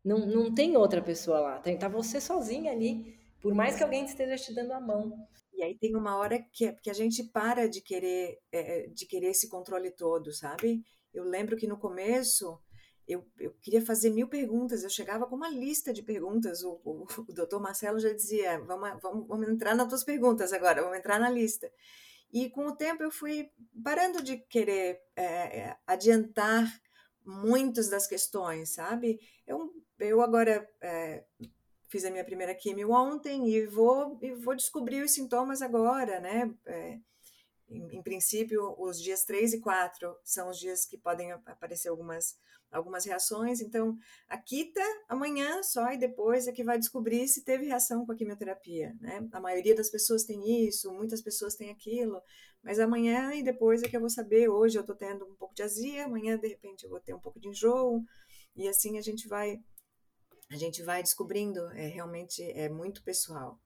[0.04, 4.04] Não, não tem outra pessoa lá, tem, tá você sozinha ali, por mais que alguém
[4.04, 5.26] esteja te dando a mão.
[5.56, 9.28] E aí tem uma hora que, que a gente para de querer, é, de querer
[9.28, 10.82] esse controle todo, sabe?
[11.12, 12.60] Eu lembro que no começo
[13.08, 17.06] eu, eu, queria fazer mil perguntas, eu chegava com uma lista de perguntas, o, o,
[17.28, 21.18] o doutor Marcelo já dizia, vamos, vamos, vamos entrar nas tuas perguntas agora, vamos entrar
[21.18, 21.70] na lista.
[22.32, 23.48] E com o tempo eu fui
[23.82, 26.70] parando de querer é, adiantar
[27.24, 29.18] muitas das questões, sabe?
[29.46, 31.24] Eu, eu agora é,
[31.88, 36.52] fiz a minha primeira quimio ontem e vou, e vou descobrir os sintomas agora, né?
[36.66, 36.98] É,
[37.68, 42.36] em, em, princípio, os dias 3 e 4 são os dias que podem aparecer algumas
[42.70, 43.60] algumas reações.
[43.60, 43.96] Então,
[44.28, 48.16] a quita amanhã só e depois é que vai descobrir se teve reação com a
[48.16, 48.94] quimioterapia.
[49.00, 49.26] Né?
[49.32, 52.20] A maioria das pessoas tem isso, muitas pessoas têm aquilo,
[52.62, 54.48] mas amanhã e depois é que eu vou saber.
[54.48, 57.20] Hoje eu estou tendo um pouco de azia, amanhã de repente eu vou ter um
[57.20, 58.02] pouco de enjoo
[58.54, 59.60] e assim a gente vai
[60.50, 61.60] a gente vai descobrindo.
[61.72, 63.60] É realmente é muito pessoal.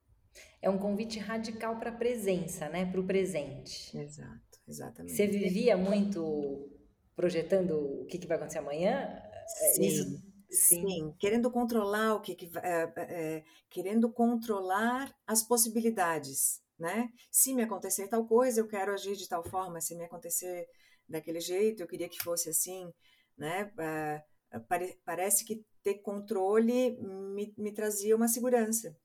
[0.61, 2.85] É um convite radical para a presença, né?
[2.85, 3.97] Para o presente.
[3.97, 5.15] Exato, exatamente.
[5.15, 6.69] Você vivia muito
[7.15, 9.21] projetando o que, que vai acontecer amanhã?
[9.61, 10.03] É, sim, Isso,
[10.49, 10.87] sim.
[10.87, 11.15] sim.
[11.19, 17.09] querendo controlar o que, que é, é, querendo controlar as possibilidades, né?
[17.29, 19.81] Se me acontecer tal coisa, eu quero agir de tal forma.
[19.81, 20.67] Se me acontecer
[21.07, 22.91] daquele jeito, eu queria que fosse assim,
[23.37, 23.71] né?
[23.79, 28.95] É, pare, parece que ter controle me, me trazia uma segurança.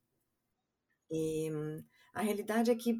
[1.09, 1.49] E
[2.13, 2.97] a realidade é que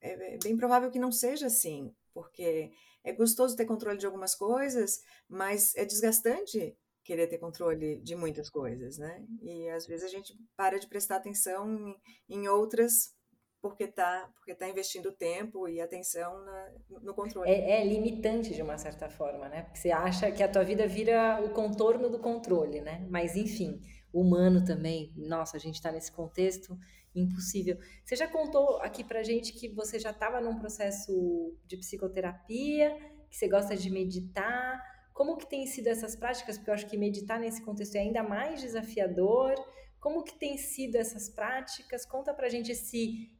[0.00, 2.72] é, é bem provável que não seja assim, porque
[3.04, 8.48] é gostoso ter controle de algumas coisas, mas é desgastante querer ter controle de muitas
[8.48, 9.26] coisas, né?
[9.42, 11.96] E às vezes a gente para de prestar atenção
[12.28, 13.14] em, outras
[13.60, 17.50] porque tá porque tá investindo tempo e atenção na, no controle.
[17.50, 19.62] É, é, limitante de uma certa forma, né?
[19.62, 23.06] Porque você acha que a tua vida vira o contorno do controle, né?
[23.10, 23.80] Mas enfim,
[24.12, 25.12] humano também.
[25.16, 26.78] Nossa, a gente está nesse contexto
[27.14, 27.78] impossível.
[28.04, 32.96] Você já contou aqui pra gente que você já estava num processo de psicoterapia,
[33.28, 34.80] que você gosta de meditar.
[35.12, 36.56] Como que tem sido essas práticas?
[36.56, 39.54] Porque eu acho que meditar nesse contexto é ainda mais desafiador.
[39.98, 42.06] Como que tem sido essas práticas?
[42.06, 43.30] Conta pra gente esse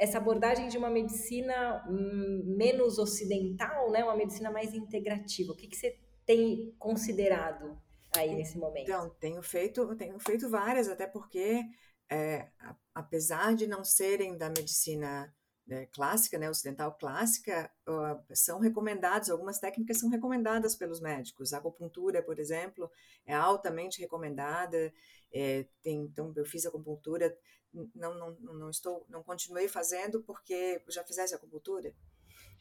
[0.00, 4.02] essa abordagem de uma medicina hum, menos ocidental, né?
[4.02, 5.52] Uma medicina mais integrativa.
[5.52, 7.78] O que que você tem considerado
[8.16, 8.84] aí nesse momento?
[8.84, 11.60] Então, tenho feito, tenho feito várias, até porque
[12.10, 12.48] é,
[12.94, 15.30] apesar de não serem da medicina
[15.66, 17.70] né, clássica, né, ocidental clássica,
[18.32, 21.52] são recomendados, algumas técnicas são recomendadas pelos médicos.
[21.52, 22.90] A acupuntura, por exemplo,
[23.26, 24.92] é altamente recomendada.
[25.30, 27.36] É, tem, então, eu fiz acupuntura,
[27.94, 31.94] não, não, não estou, não continuei fazendo porque já fizesse acupuntura.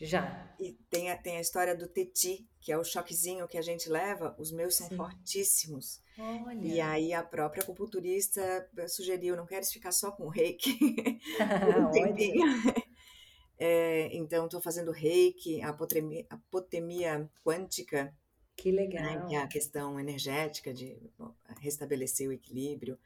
[0.01, 0.55] Já.
[0.59, 3.89] E tem a, tem a história do teti, que é o choquezinho que a gente
[3.89, 4.95] leva, os meus são Sim.
[4.95, 6.01] fortíssimos.
[6.17, 6.65] Olha.
[6.65, 10.77] E aí a própria acupunturista sugeriu, não queres ficar só com reiki?
[11.93, 12.89] um.
[13.61, 18.15] É, então, estou fazendo reiki, a apotemia, apotemia quântica.
[18.55, 19.03] Que legal.
[19.03, 20.97] Né, que é a questão energética de
[21.59, 22.97] restabelecer o equilíbrio.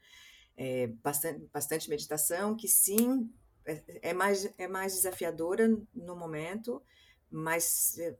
[0.56, 3.28] É, bastante, bastante meditação, que sim,
[3.66, 6.82] é, é, mais, é mais desafiadora no momento,
[7.30, 8.16] mas é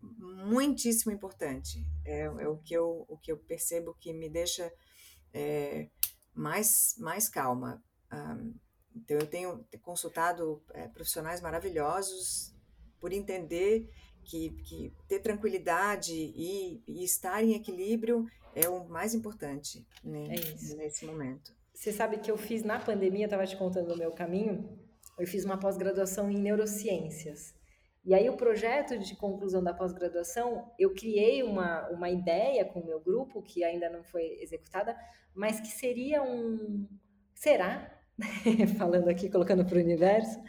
[0.00, 1.84] muitíssimo importante.
[2.04, 4.72] É, é o, que eu, o que eu percebo que me deixa
[5.34, 5.88] é,
[6.34, 7.82] mais, mais calma.
[8.12, 8.54] Um,
[8.96, 12.52] então, eu tenho consultado profissionais maravilhosos
[12.98, 13.88] por entender
[14.30, 20.74] que, que ter tranquilidade e, e, estar em equilíbrio é o mais importante né, é
[20.76, 21.52] nesse momento.
[21.74, 24.78] Você sabe que eu fiz na pandemia, estava te contando o meu caminho,
[25.18, 27.54] eu fiz uma pós-graduação em neurociências.
[28.04, 32.86] E aí o projeto de conclusão da pós-graduação, eu criei uma, uma ideia com o
[32.86, 34.96] meu grupo, que ainda não foi executada,
[35.34, 36.86] mas que seria um...
[37.34, 37.98] Será?
[38.78, 40.40] Falando aqui, colocando para o universo,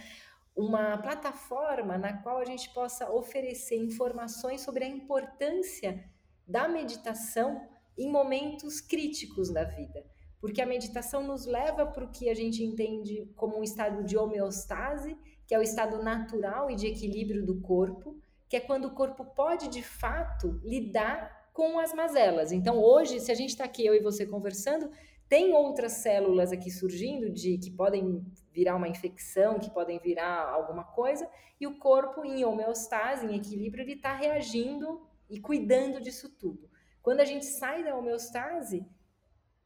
[0.55, 6.03] uma plataforma na qual a gente possa oferecer informações sobre a importância
[6.47, 10.05] da meditação em momentos críticos da vida.
[10.39, 14.17] Porque a meditação nos leva para o que a gente entende como um estado de
[14.17, 15.15] homeostase,
[15.47, 19.23] que é o estado natural e de equilíbrio do corpo, que é quando o corpo
[19.23, 22.51] pode de fato lidar com as mazelas.
[22.51, 24.89] Então, hoje, se a gente está aqui, eu e você conversando,
[25.31, 30.83] tem outras células aqui surgindo de que podem virar uma infecção, que podem virar alguma
[30.83, 31.25] coisa,
[31.57, 36.69] e o corpo em homeostase, em equilíbrio, ele está reagindo e cuidando disso tudo.
[37.01, 38.85] Quando a gente sai da homeostase,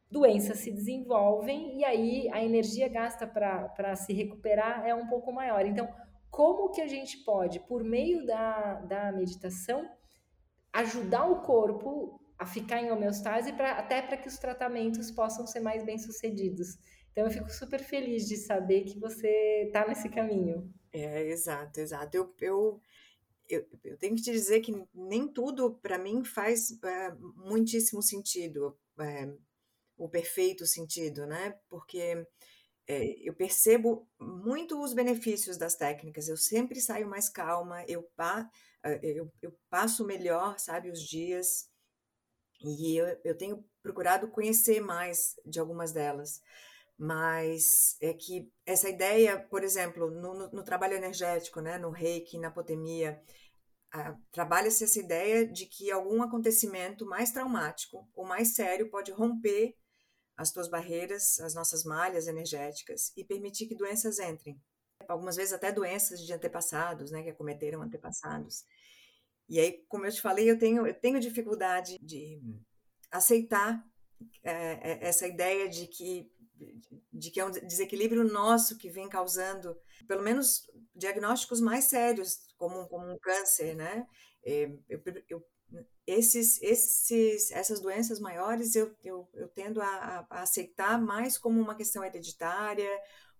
[0.08, 5.66] doenças se desenvolvem e aí a energia gasta para se recuperar é um pouco maior.
[5.66, 5.92] Então,
[6.30, 9.90] como que a gente pode, por meio da, da meditação,
[10.72, 15.84] ajudar o corpo a ficar em homeostase até para que os tratamentos possam ser mais
[15.84, 16.78] bem sucedidos.
[17.12, 20.70] Então eu fico super feliz de saber que você está nesse caminho.
[20.92, 22.18] É, exato, exato.
[22.18, 22.82] Eu, eu,
[23.48, 28.78] eu, eu tenho que te dizer que nem tudo para mim faz é, muitíssimo sentido,
[29.00, 29.34] é,
[29.98, 31.58] o perfeito sentido, né?
[31.70, 32.26] Porque
[32.88, 36.28] é, eu percebo muito os benefícios das técnicas.
[36.28, 38.50] Eu sempre saio mais calma, eu, pa,
[38.84, 41.70] é, eu, eu passo melhor, sabe, os dias.
[42.62, 46.42] E eu, eu tenho procurado conhecer mais de algumas delas.
[46.98, 52.38] Mas é que essa ideia, por exemplo, no, no, no trabalho energético, né, no reiki,
[52.38, 53.22] na apotemia,
[54.32, 59.76] trabalha-se essa ideia de que algum acontecimento mais traumático ou mais sério pode romper
[60.38, 64.60] as tuas barreiras, as nossas malhas energéticas e permitir que doenças entrem.
[65.08, 68.66] Algumas vezes até doenças de antepassados, né, que acometeram antepassados.
[69.48, 72.42] E aí, como eu te falei, eu tenho, eu tenho dificuldade de
[73.12, 73.84] aceitar
[74.44, 76.32] é, essa ideia de que,
[77.14, 79.78] de que é um desequilíbrio nosso que vem causando,
[80.08, 84.08] pelo menos, diagnósticos mais sérios, como, como um câncer, né?
[84.44, 85.46] É, eu, eu,
[86.08, 91.76] esses, esses, essas doenças maiores eu, eu, eu tendo a, a aceitar mais como uma
[91.76, 92.90] questão hereditária,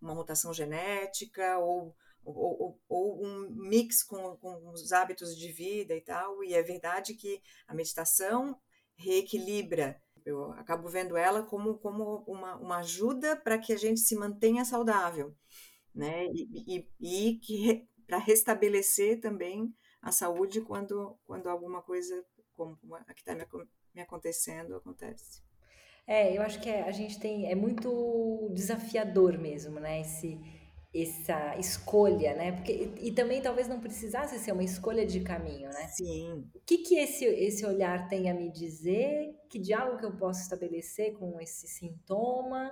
[0.02, 6.02] uma mutação genética ou ou, ou, um mix com, com os hábitos de vida e
[6.02, 6.44] tal.
[6.44, 8.60] E é verdade que a meditação
[8.96, 10.02] reequilibra.
[10.26, 14.66] Eu acabo vendo ela como, como uma, uma ajuda para que a gente se mantenha
[14.66, 15.36] saudável,
[15.94, 16.26] né?
[16.34, 23.14] E, e, e que para restabelecer também a saúde quando, quando alguma coisa como a
[23.14, 23.46] que está me,
[23.94, 25.44] me acontecendo acontece.
[26.08, 30.02] É, eu acho que é, a gente tem é muito desafiador mesmo, né?
[30.02, 30.40] Esse
[30.96, 32.54] essa escolha, né?
[32.54, 35.88] Porque, e também talvez não precisasse ser uma escolha de caminho, né?
[35.90, 36.50] Sim.
[36.56, 39.36] O que, que esse, esse olhar tem a me dizer?
[39.50, 42.72] Que diálogo que eu posso estabelecer com esse sintoma?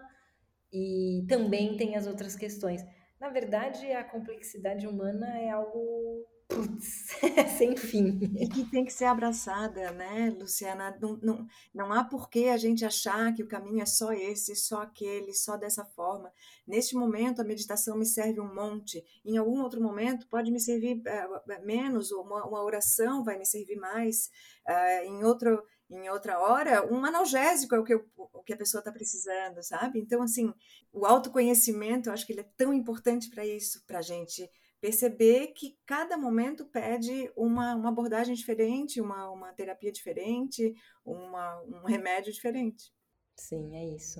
[0.71, 2.81] E também tem as outras questões.
[3.19, 7.15] Na verdade, a complexidade humana é algo putz,
[7.57, 8.19] sem fim.
[8.39, 10.97] E que tem que ser abraçada, né, Luciana?
[11.01, 14.55] Não, não, não há por que a gente achar que o caminho é só esse,
[14.55, 16.31] só aquele, só dessa forma.
[16.67, 19.03] Neste momento, a meditação me serve um monte.
[19.25, 23.45] Em algum outro momento, pode me servir é, menos, ou uma, uma, oração vai me
[23.45, 24.29] servir mais.
[24.67, 28.57] Uh, em outro em outra hora, um analgésico é o que, eu, o que a
[28.57, 29.99] pessoa está precisando, sabe?
[29.99, 30.51] Então, assim,
[30.91, 34.49] o autoconhecimento, eu acho que ele é tão importante para isso, para a gente
[34.83, 41.85] perceber que cada momento pede uma, uma abordagem diferente, uma, uma terapia diferente, uma, um
[41.87, 42.91] remédio diferente.
[43.33, 44.19] Sim, é isso.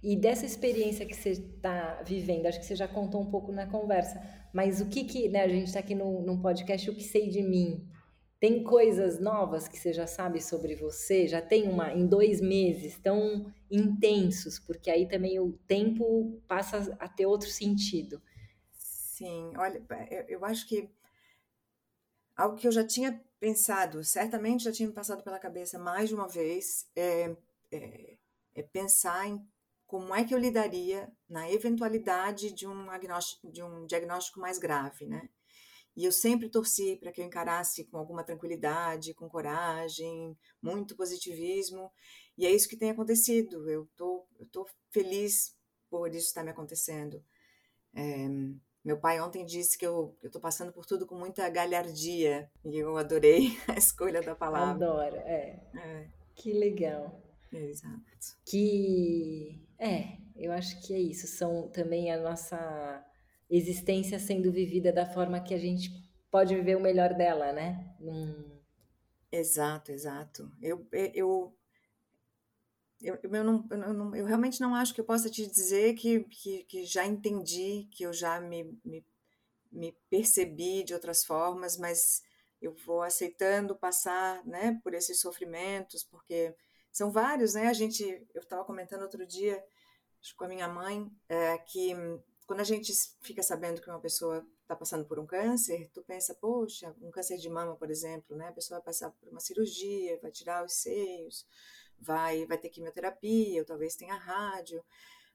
[0.00, 3.66] E dessa experiência que você está vivendo, acho que você já contou um pouco na
[3.66, 4.22] conversa,
[4.54, 7.28] mas o que que, né, a gente está aqui no, num podcast, o que sei
[7.28, 7.84] de mim?
[8.38, 11.26] Tem coisas novas que você já sabe sobre você?
[11.26, 17.08] Já tem uma, em dois meses, tão intensos, porque aí também o tempo passa a
[17.08, 18.22] ter outro sentido.
[19.24, 19.82] Sim, olha,
[20.28, 20.86] eu, acho que
[22.36, 26.28] algo que eu já tinha pensado, certamente já tinha passado pela cabeça mais de uma
[26.28, 27.34] vez, é,
[27.72, 28.18] é,
[28.54, 29.42] é pensar em
[29.86, 35.06] como é que eu lidaria na eventualidade de um diagnóstico, de um diagnóstico mais grave,
[35.06, 35.30] né?
[35.96, 41.90] E eu sempre torci para que eu encarasse com alguma tranquilidade, com coragem, muito positivismo.
[42.36, 43.70] E é isso que tem acontecido.
[43.70, 45.56] Eu tô, eu tô feliz
[45.88, 47.24] por isso estar me acontecendo.
[47.94, 48.28] É,
[48.84, 52.96] meu pai ontem disse que eu estou passando por tudo com muita galhardia e eu
[52.98, 54.86] adorei a escolha da palavra.
[54.86, 55.60] Adoro, é.
[55.74, 56.08] é.
[56.34, 57.20] Que legal.
[57.50, 58.36] Exato.
[58.44, 61.26] Que é, eu acho que é isso.
[61.26, 63.04] São também a nossa
[63.48, 65.90] existência sendo vivida da forma que a gente
[66.30, 67.94] pode viver o melhor dela, né?
[68.00, 68.54] Hum.
[69.30, 70.50] Exato, exato.
[70.60, 71.56] Eu, eu,
[73.04, 76.24] eu, eu, não, eu, não, eu realmente não acho que eu possa te dizer que,
[76.24, 79.04] que, que já entendi, que eu já me, me,
[79.70, 82.22] me percebi de outras formas, mas
[82.60, 86.54] eu vou aceitando passar né, por esses sofrimentos, porque
[86.90, 87.68] são vários, né?
[87.68, 89.62] A gente, eu estava comentando outro dia
[90.36, 91.94] com a minha mãe é, que
[92.46, 96.34] quando a gente fica sabendo que uma pessoa está passando por um câncer, tu pensa,
[96.34, 98.48] poxa, um câncer de mama, por exemplo, né?
[98.48, 101.46] A pessoa vai passar por uma cirurgia, vai tirar os seios,
[102.00, 104.82] vai, vai ter quimioterapia, ou talvez tenha rádio,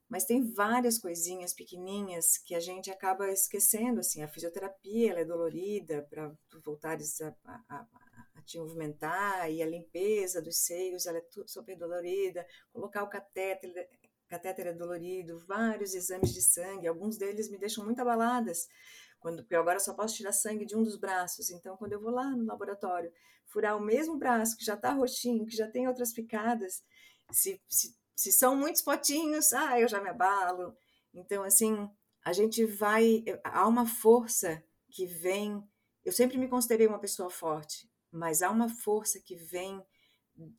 [0.10, 5.26] mas tem várias coisinhas pequenininhas que a gente acaba esquecendo, assim, a fisioterapia, ela é
[5.26, 6.34] dolorida para
[6.66, 7.88] voltares a, a, a,
[8.36, 13.72] a, te movimentar, e a limpeza dos seios, ela é super dolorida, colocar o catéter,
[14.28, 18.68] catéter é dolorido, vários exames de sangue, alguns deles me deixam muito abaladas,
[19.20, 21.50] quando, porque agora só posso tirar sangue de um dos braços.
[21.50, 23.12] Então, quando eu vou lá no laboratório,
[23.50, 26.84] furar o mesmo braço que já está roxinho, que já tem outras picadas,
[27.32, 30.76] se, se, se são muitos potinhos, ah, eu já me abalo.
[31.14, 31.90] Então, assim,
[32.24, 33.24] a gente vai.
[33.44, 35.64] Há uma força que vem.
[36.04, 39.84] Eu sempre me considerei uma pessoa forte, mas há uma força que vem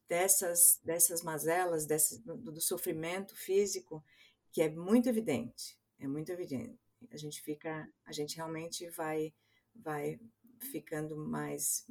[0.08, 4.04] dessas, dessas mazelas, desse, do, do sofrimento físico,
[4.52, 5.78] que é muito evidente.
[5.98, 6.78] É muito evidente
[7.10, 9.32] a gente fica, a gente realmente vai,
[9.74, 10.20] vai
[10.70, 11.84] ficando mais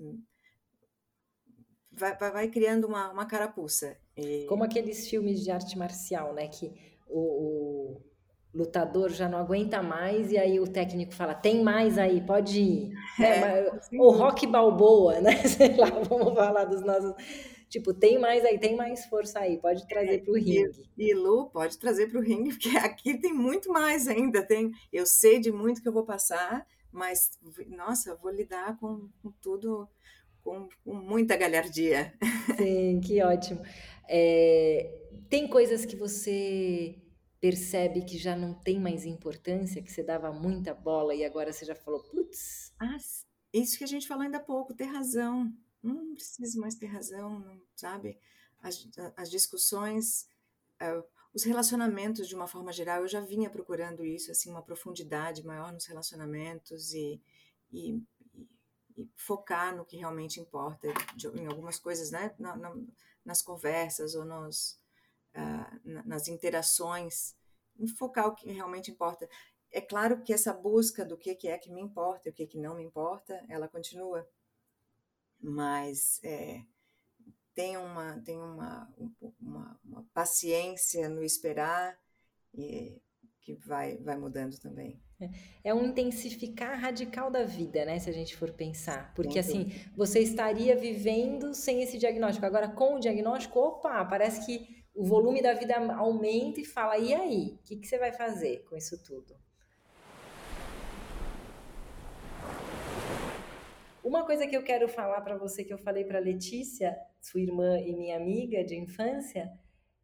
[1.99, 3.97] vai, vai criando uma, uma carapuça.
[4.17, 4.45] E...
[4.47, 6.47] Como aqueles filmes de arte marcial, né?
[6.47, 6.73] Que
[7.07, 8.01] o, o,
[8.53, 12.93] lutador já não aguenta mais e aí o técnico fala, tem mais aí, pode ir.
[13.19, 15.35] É, é, o Rock Balboa, né?
[15.45, 17.13] Sei lá, vamos falar dos nossos
[17.69, 20.89] Tipo, tem mais aí, tem mais força aí, pode trazer é, para o ringue.
[20.97, 24.41] E, e Lu, pode trazer para o ringue, porque aqui tem muito mais ainda.
[24.41, 29.07] Tem, eu sei de muito que eu vou passar, mas, nossa, eu vou lidar com,
[29.21, 29.87] com tudo
[30.43, 32.13] com, com, muita galhardia.
[32.57, 33.61] Sim, que ótimo.
[34.07, 34.97] É,
[35.29, 37.01] tem coisas que você
[37.39, 41.65] percebe que já não tem mais importância, que você dava muita bola e agora você
[41.65, 42.73] já falou, putz.
[42.79, 42.97] Ah,
[43.53, 47.39] isso que a gente falou ainda há pouco, ter razão não preciso mais ter razão,
[47.39, 48.19] não, sabe?
[48.61, 50.27] As, as discussões,
[50.81, 55.45] uh, os relacionamentos de uma forma geral, eu já vinha procurando isso, assim, uma profundidade
[55.45, 57.21] maior nos relacionamentos e,
[57.71, 58.01] e,
[59.15, 62.33] focar no que realmente importa, de, em algumas coisas, né?
[62.39, 62.75] Na, na,
[63.25, 64.79] nas conversas ou nos,
[65.35, 67.35] uh, nas interações,
[67.97, 69.29] focar o que realmente importa.
[69.71, 72.57] É claro que essa busca do que é que me importa e o que, que
[72.57, 74.27] não me importa, ela continua
[75.41, 76.63] mas é,
[77.55, 78.93] tem, uma, tem uma,
[79.39, 81.97] uma, uma, paciência no esperar
[82.53, 83.01] e,
[83.41, 85.01] que vai, vai mudando também.
[85.63, 87.99] É, um intensificar radical da vida, né?
[87.99, 89.13] Se a gente for pensar.
[89.13, 92.45] Porque assim, você estaria vivendo sem esse diagnóstico.
[92.45, 97.13] Agora, com o diagnóstico, opa, parece que o volume da vida aumenta e fala, e
[97.13, 97.59] aí?
[97.59, 99.35] O que, que você vai fazer com isso tudo?
[104.03, 107.79] Uma coisa que eu quero falar para você que eu falei para Letícia, sua irmã
[107.79, 109.51] e minha amiga de infância,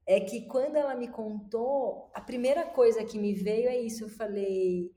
[0.06, 4.10] é que quando ela me contou, a primeira coisa que me veio é isso, eu
[4.10, 4.92] falei,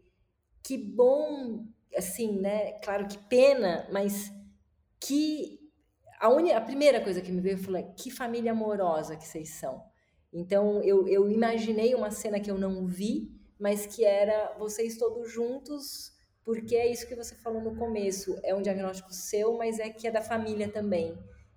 [0.68, 1.64] que bom,
[1.96, 2.72] assim, né?
[2.82, 4.30] Claro que pena, mas
[5.00, 5.58] que
[6.20, 6.46] a, un...
[6.52, 9.82] a primeira coisa que me veio, falei, que família amorosa que vocês são.
[10.30, 15.32] Então eu, eu imaginei uma cena que eu não vi, mas que era vocês todos
[15.32, 16.12] juntos
[16.44, 20.06] porque é isso que você falou no começo, é um diagnóstico seu, mas é que
[20.06, 21.14] é da família também.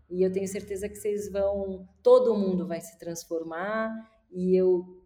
[0.10, 3.90] E eu tenho certeza que vocês vão, todo mundo vai se transformar,
[4.30, 5.01] e eu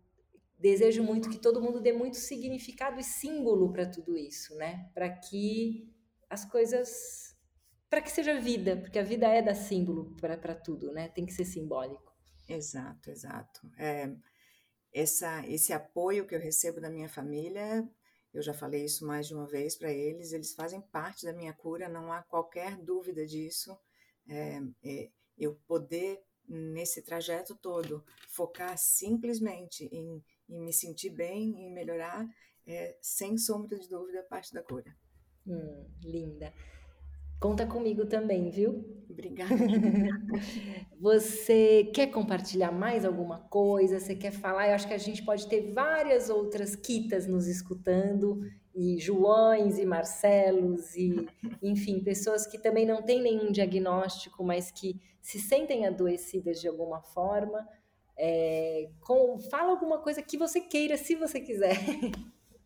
[0.57, 4.89] desejo muito que todo mundo dê muito significado e símbolo para tudo isso, né?
[4.93, 5.93] Para que
[6.29, 7.35] as coisas
[7.89, 11.07] para que seja vida, porque a vida é dar símbolo para tudo, né?
[11.09, 12.13] Tem que ser simbólico.
[12.47, 13.61] Exato, exato.
[13.77, 14.13] É,
[14.91, 17.87] essa, esse apoio que eu recebo da minha família
[18.35, 21.53] eu já falei isso mais de uma vez para eles, eles fazem parte da minha
[21.53, 23.79] cura, não há qualquer dúvida disso.
[24.27, 31.73] É, é, eu poder, nesse trajeto todo, focar simplesmente em, em me sentir bem, em
[31.73, 32.27] melhorar,
[32.67, 34.95] é, sem sombra de dúvida, parte da cura.
[35.47, 36.53] Hum, linda.
[37.39, 38.83] Conta comigo também, viu?
[39.09, 39.53] Obrigada.
[40.99, 43.99] Você quer compartilhar mais alguma coisa?
[43.99, 44.69] Você quer falar?
[44.69, 48.41] Eu acho que a gente pode ter várias outras quitas nos escutando,
[48.75, 51.25] e Joões e Marcelos, e
[51.61, 57.01] enfim, pessoas que também não têm nenhum diagnóstico, mas que se sentem adoecidas de alguma
[57.01, 57.65] forma.
[58.17, 61.75] É, com, fala alguma coisa que você queira, se você quiser.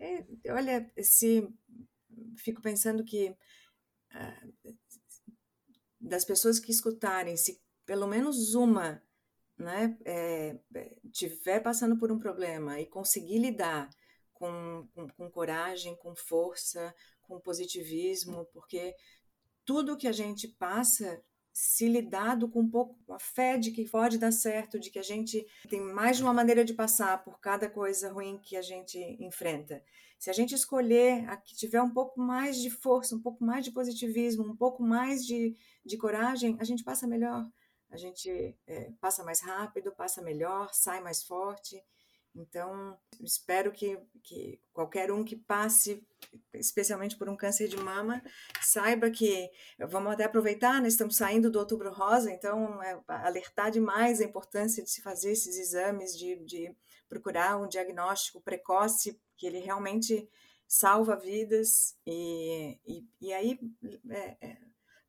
[0.02, 0.24] É,
[0.54, 1.45] olha, se
[2.38, 3.36] fico pensando que
[6.00, 9.02] das pessoas que escutarem, se pelo menos uma
[9.58, 10.58] né, é,
[11.12, 13.89] tiver passando por um problema e conseguir lidar
[14.34, 18.95] com, com, com coragem, com força, com positivismo, porque
[19.66, 21.22] tudo que a gente passa
[21.60, 25.03] se lidado com um pouco a fé de que pode dar certo, de que a
[25.03, 28.97] gente tem mais de uma maneira de passar por cada coisa ruim que a gente
[29.20, 29.84] enfrenta.
[30.18, 33.66] Se a gente escolher a que tiver um pouco mais de força, um pouco mais
[33.66, 35.53] de positivismo, um pouco mais de,
[35.86, 37.45] de coragem, a gente passa melhor,
[37.89, 41.84] a gente é, passa mais rápido, passa melhor, sai mais forte.
[42.36, 46.05] Então, espero que, que qualquer um que passe,
[46.53, 48.23] especialmente por um câncer de mama,
[48.61, 49.49] saiba que
[49.89, 50.88] vamos até aproveitar, né?
[50.88, 55.57] estamos saindo do Outubro Rosa, então é, alertar demais a importância de se fazer esses
[55.57, 56.75] exames, de, de
[57.07, 60.30] procurar um diagnóstico precoce, que ele realmente
[60.67, 63.59] salva vidas, e, e, e aí
[64.09, 64.57] é, é,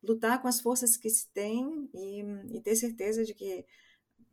[0.03, 2.23] lutar com as forças que se tem e,
[2.57, 3.67] e ter certeza de que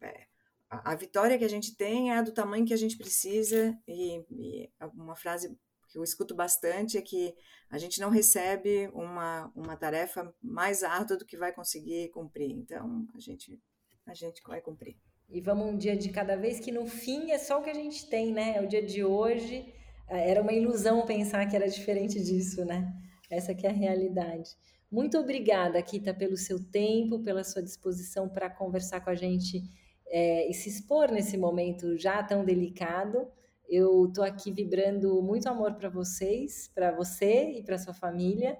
[0.01, 0.27] é,
[0.69, 4.69] a, vitória que a gente tem é do tamanho que a gente precisa, e, e
[4.93, 5.57] uma frase
[5.89, 7.33] que eu escuto bastante é que
[7.69, 12.51] a gente não recebe uma, uma tarefa mais árdua do que vai conseguir cumprir.
[12.51, 13.59] Então, a gente,
[14.05, 14.97] a gente vai cumprir.
[15.29, 17.73] E vamos um dia de cada vez, que no fim é só o que a
[17.73, 18.55] gente tem, né?
[18.57, 19.73] É o dia de hoje.
[20.07, 22.93] É, era uma ilusão pensar que era diferente disso, né?
[23.29, 24.49] Essa que é a realidade.
[24.89, 29.61] Muito obrigada, Kita, pelo seu tempo, pela sua disposição para conversar com a gente
[30.09, 33.27] é, e se expor nesse momento já tão delicado.
[33.67, 38.57] Eu estou aqui vibrando muito amor para vocês, para você e para sua família.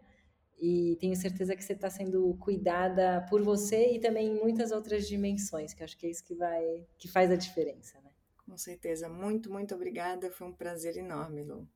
[0.59, 5.07] E tenho certeza que você está sendo cuidada por você e também em muitas outras
[5.07, 8.09] dimensões, que acho que é isso que vai que faz a diferença, né?
[8.45, 9.07] Com certeza.
[9.07, 10.31] Muito, muito obrigada.
[10.31, 11.67] Foi um prazer enorme, Lu.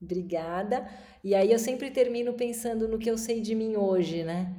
[0.00, 0.86] Obrigada.
[1.24, 4.54] E aí eu sempre termino pensando no que eu sei de mim hoje, né?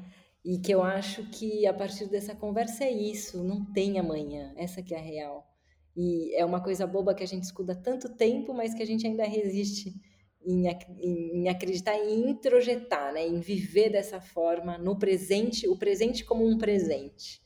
[0.48, 4.82] E que eu acho que a partir dessa conversa é isso, não tem amanhã, essa
[4.82, 5.46] que é a real.
[5.94, 9.06] E é uma coisa boba que a gente escuta tanto tempo, mas que a gente
[9.06, 9.94] ainda resiste
[10.42, 10.66] em,
[11.02, 13.28] em, acreditar e introjetar, né?
[13.28, 17.42] em viver dessa forma no presente, o presente como um presente.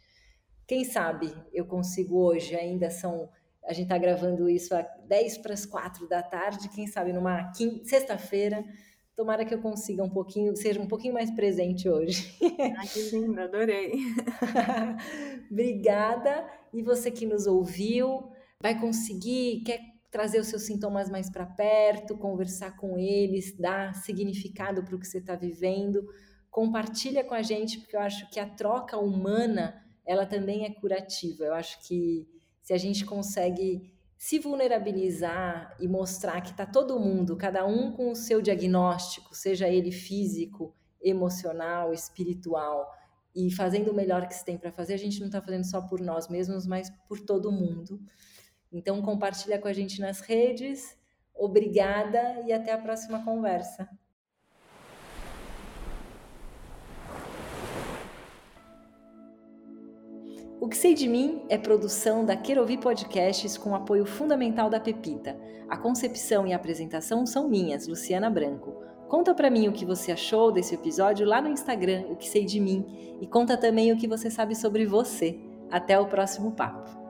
[0.67, 3.31] Quem sabe eu consigo hoje, ainda são.
[3.65, 7.51] A gente está gravando isso a 10 para as 4 da tarde, quem sabe numa
[7.83, 8.63] sexta-feira
[9.15, 12.33] Tomara que eu consiga um pouquinho, seja um pouquinho mais presente hoje.
[12.77, 13.93] Ai, que lindo, adorei.
[15.51, 16.47] Obrigada.
[16.73, 18.31] E você que nos ouviu,
[18.61, 24.83] vai conseguir, quer trazer os seus sintomas mais para perto, conversar com eles, dar significado
[24.83, 26.05] para o que você está vivendo.
[26.49, 31.45] Compartilha com a gente, porque eu acho que a troca humana, ela também é curativa.
[31.45, 32.27] Eu acho que
[32.61, 33.90] se a gente consegue
[34.21, 39.67] se vulnerabilizar e mostrar que está todo mundo, cada um com o seu diagnóstico, seja
[39.67, 42.87] ele físico, emocional, espiritual,
[43.35, 45.81] e fazendo o melhor que se tem para fazer, a gente não está fazendo só
[45.81, 47.99] por nós mesmos, mas por todo mundo.
[48.71, 50.95] Então compartilha com a gente nas redes.
[51.33, 53.89] Obrigada e até a próxima conversa.
[60.61, 65.35] O que sei de mim é produção da Querovi Podcasts com apoio fundamental da Pepita.
[65.67, 68.75] A concepção e a apresentação são minhas, Luciana Branco.
[69.09, 72.45] Conta para mim o que você achou desse episódio lá no Instagram, o que sei
[72.45, 75.39] de mim, e conta também o que você sabe sobre você.
[75.71, 77.00] Até o próximo papo.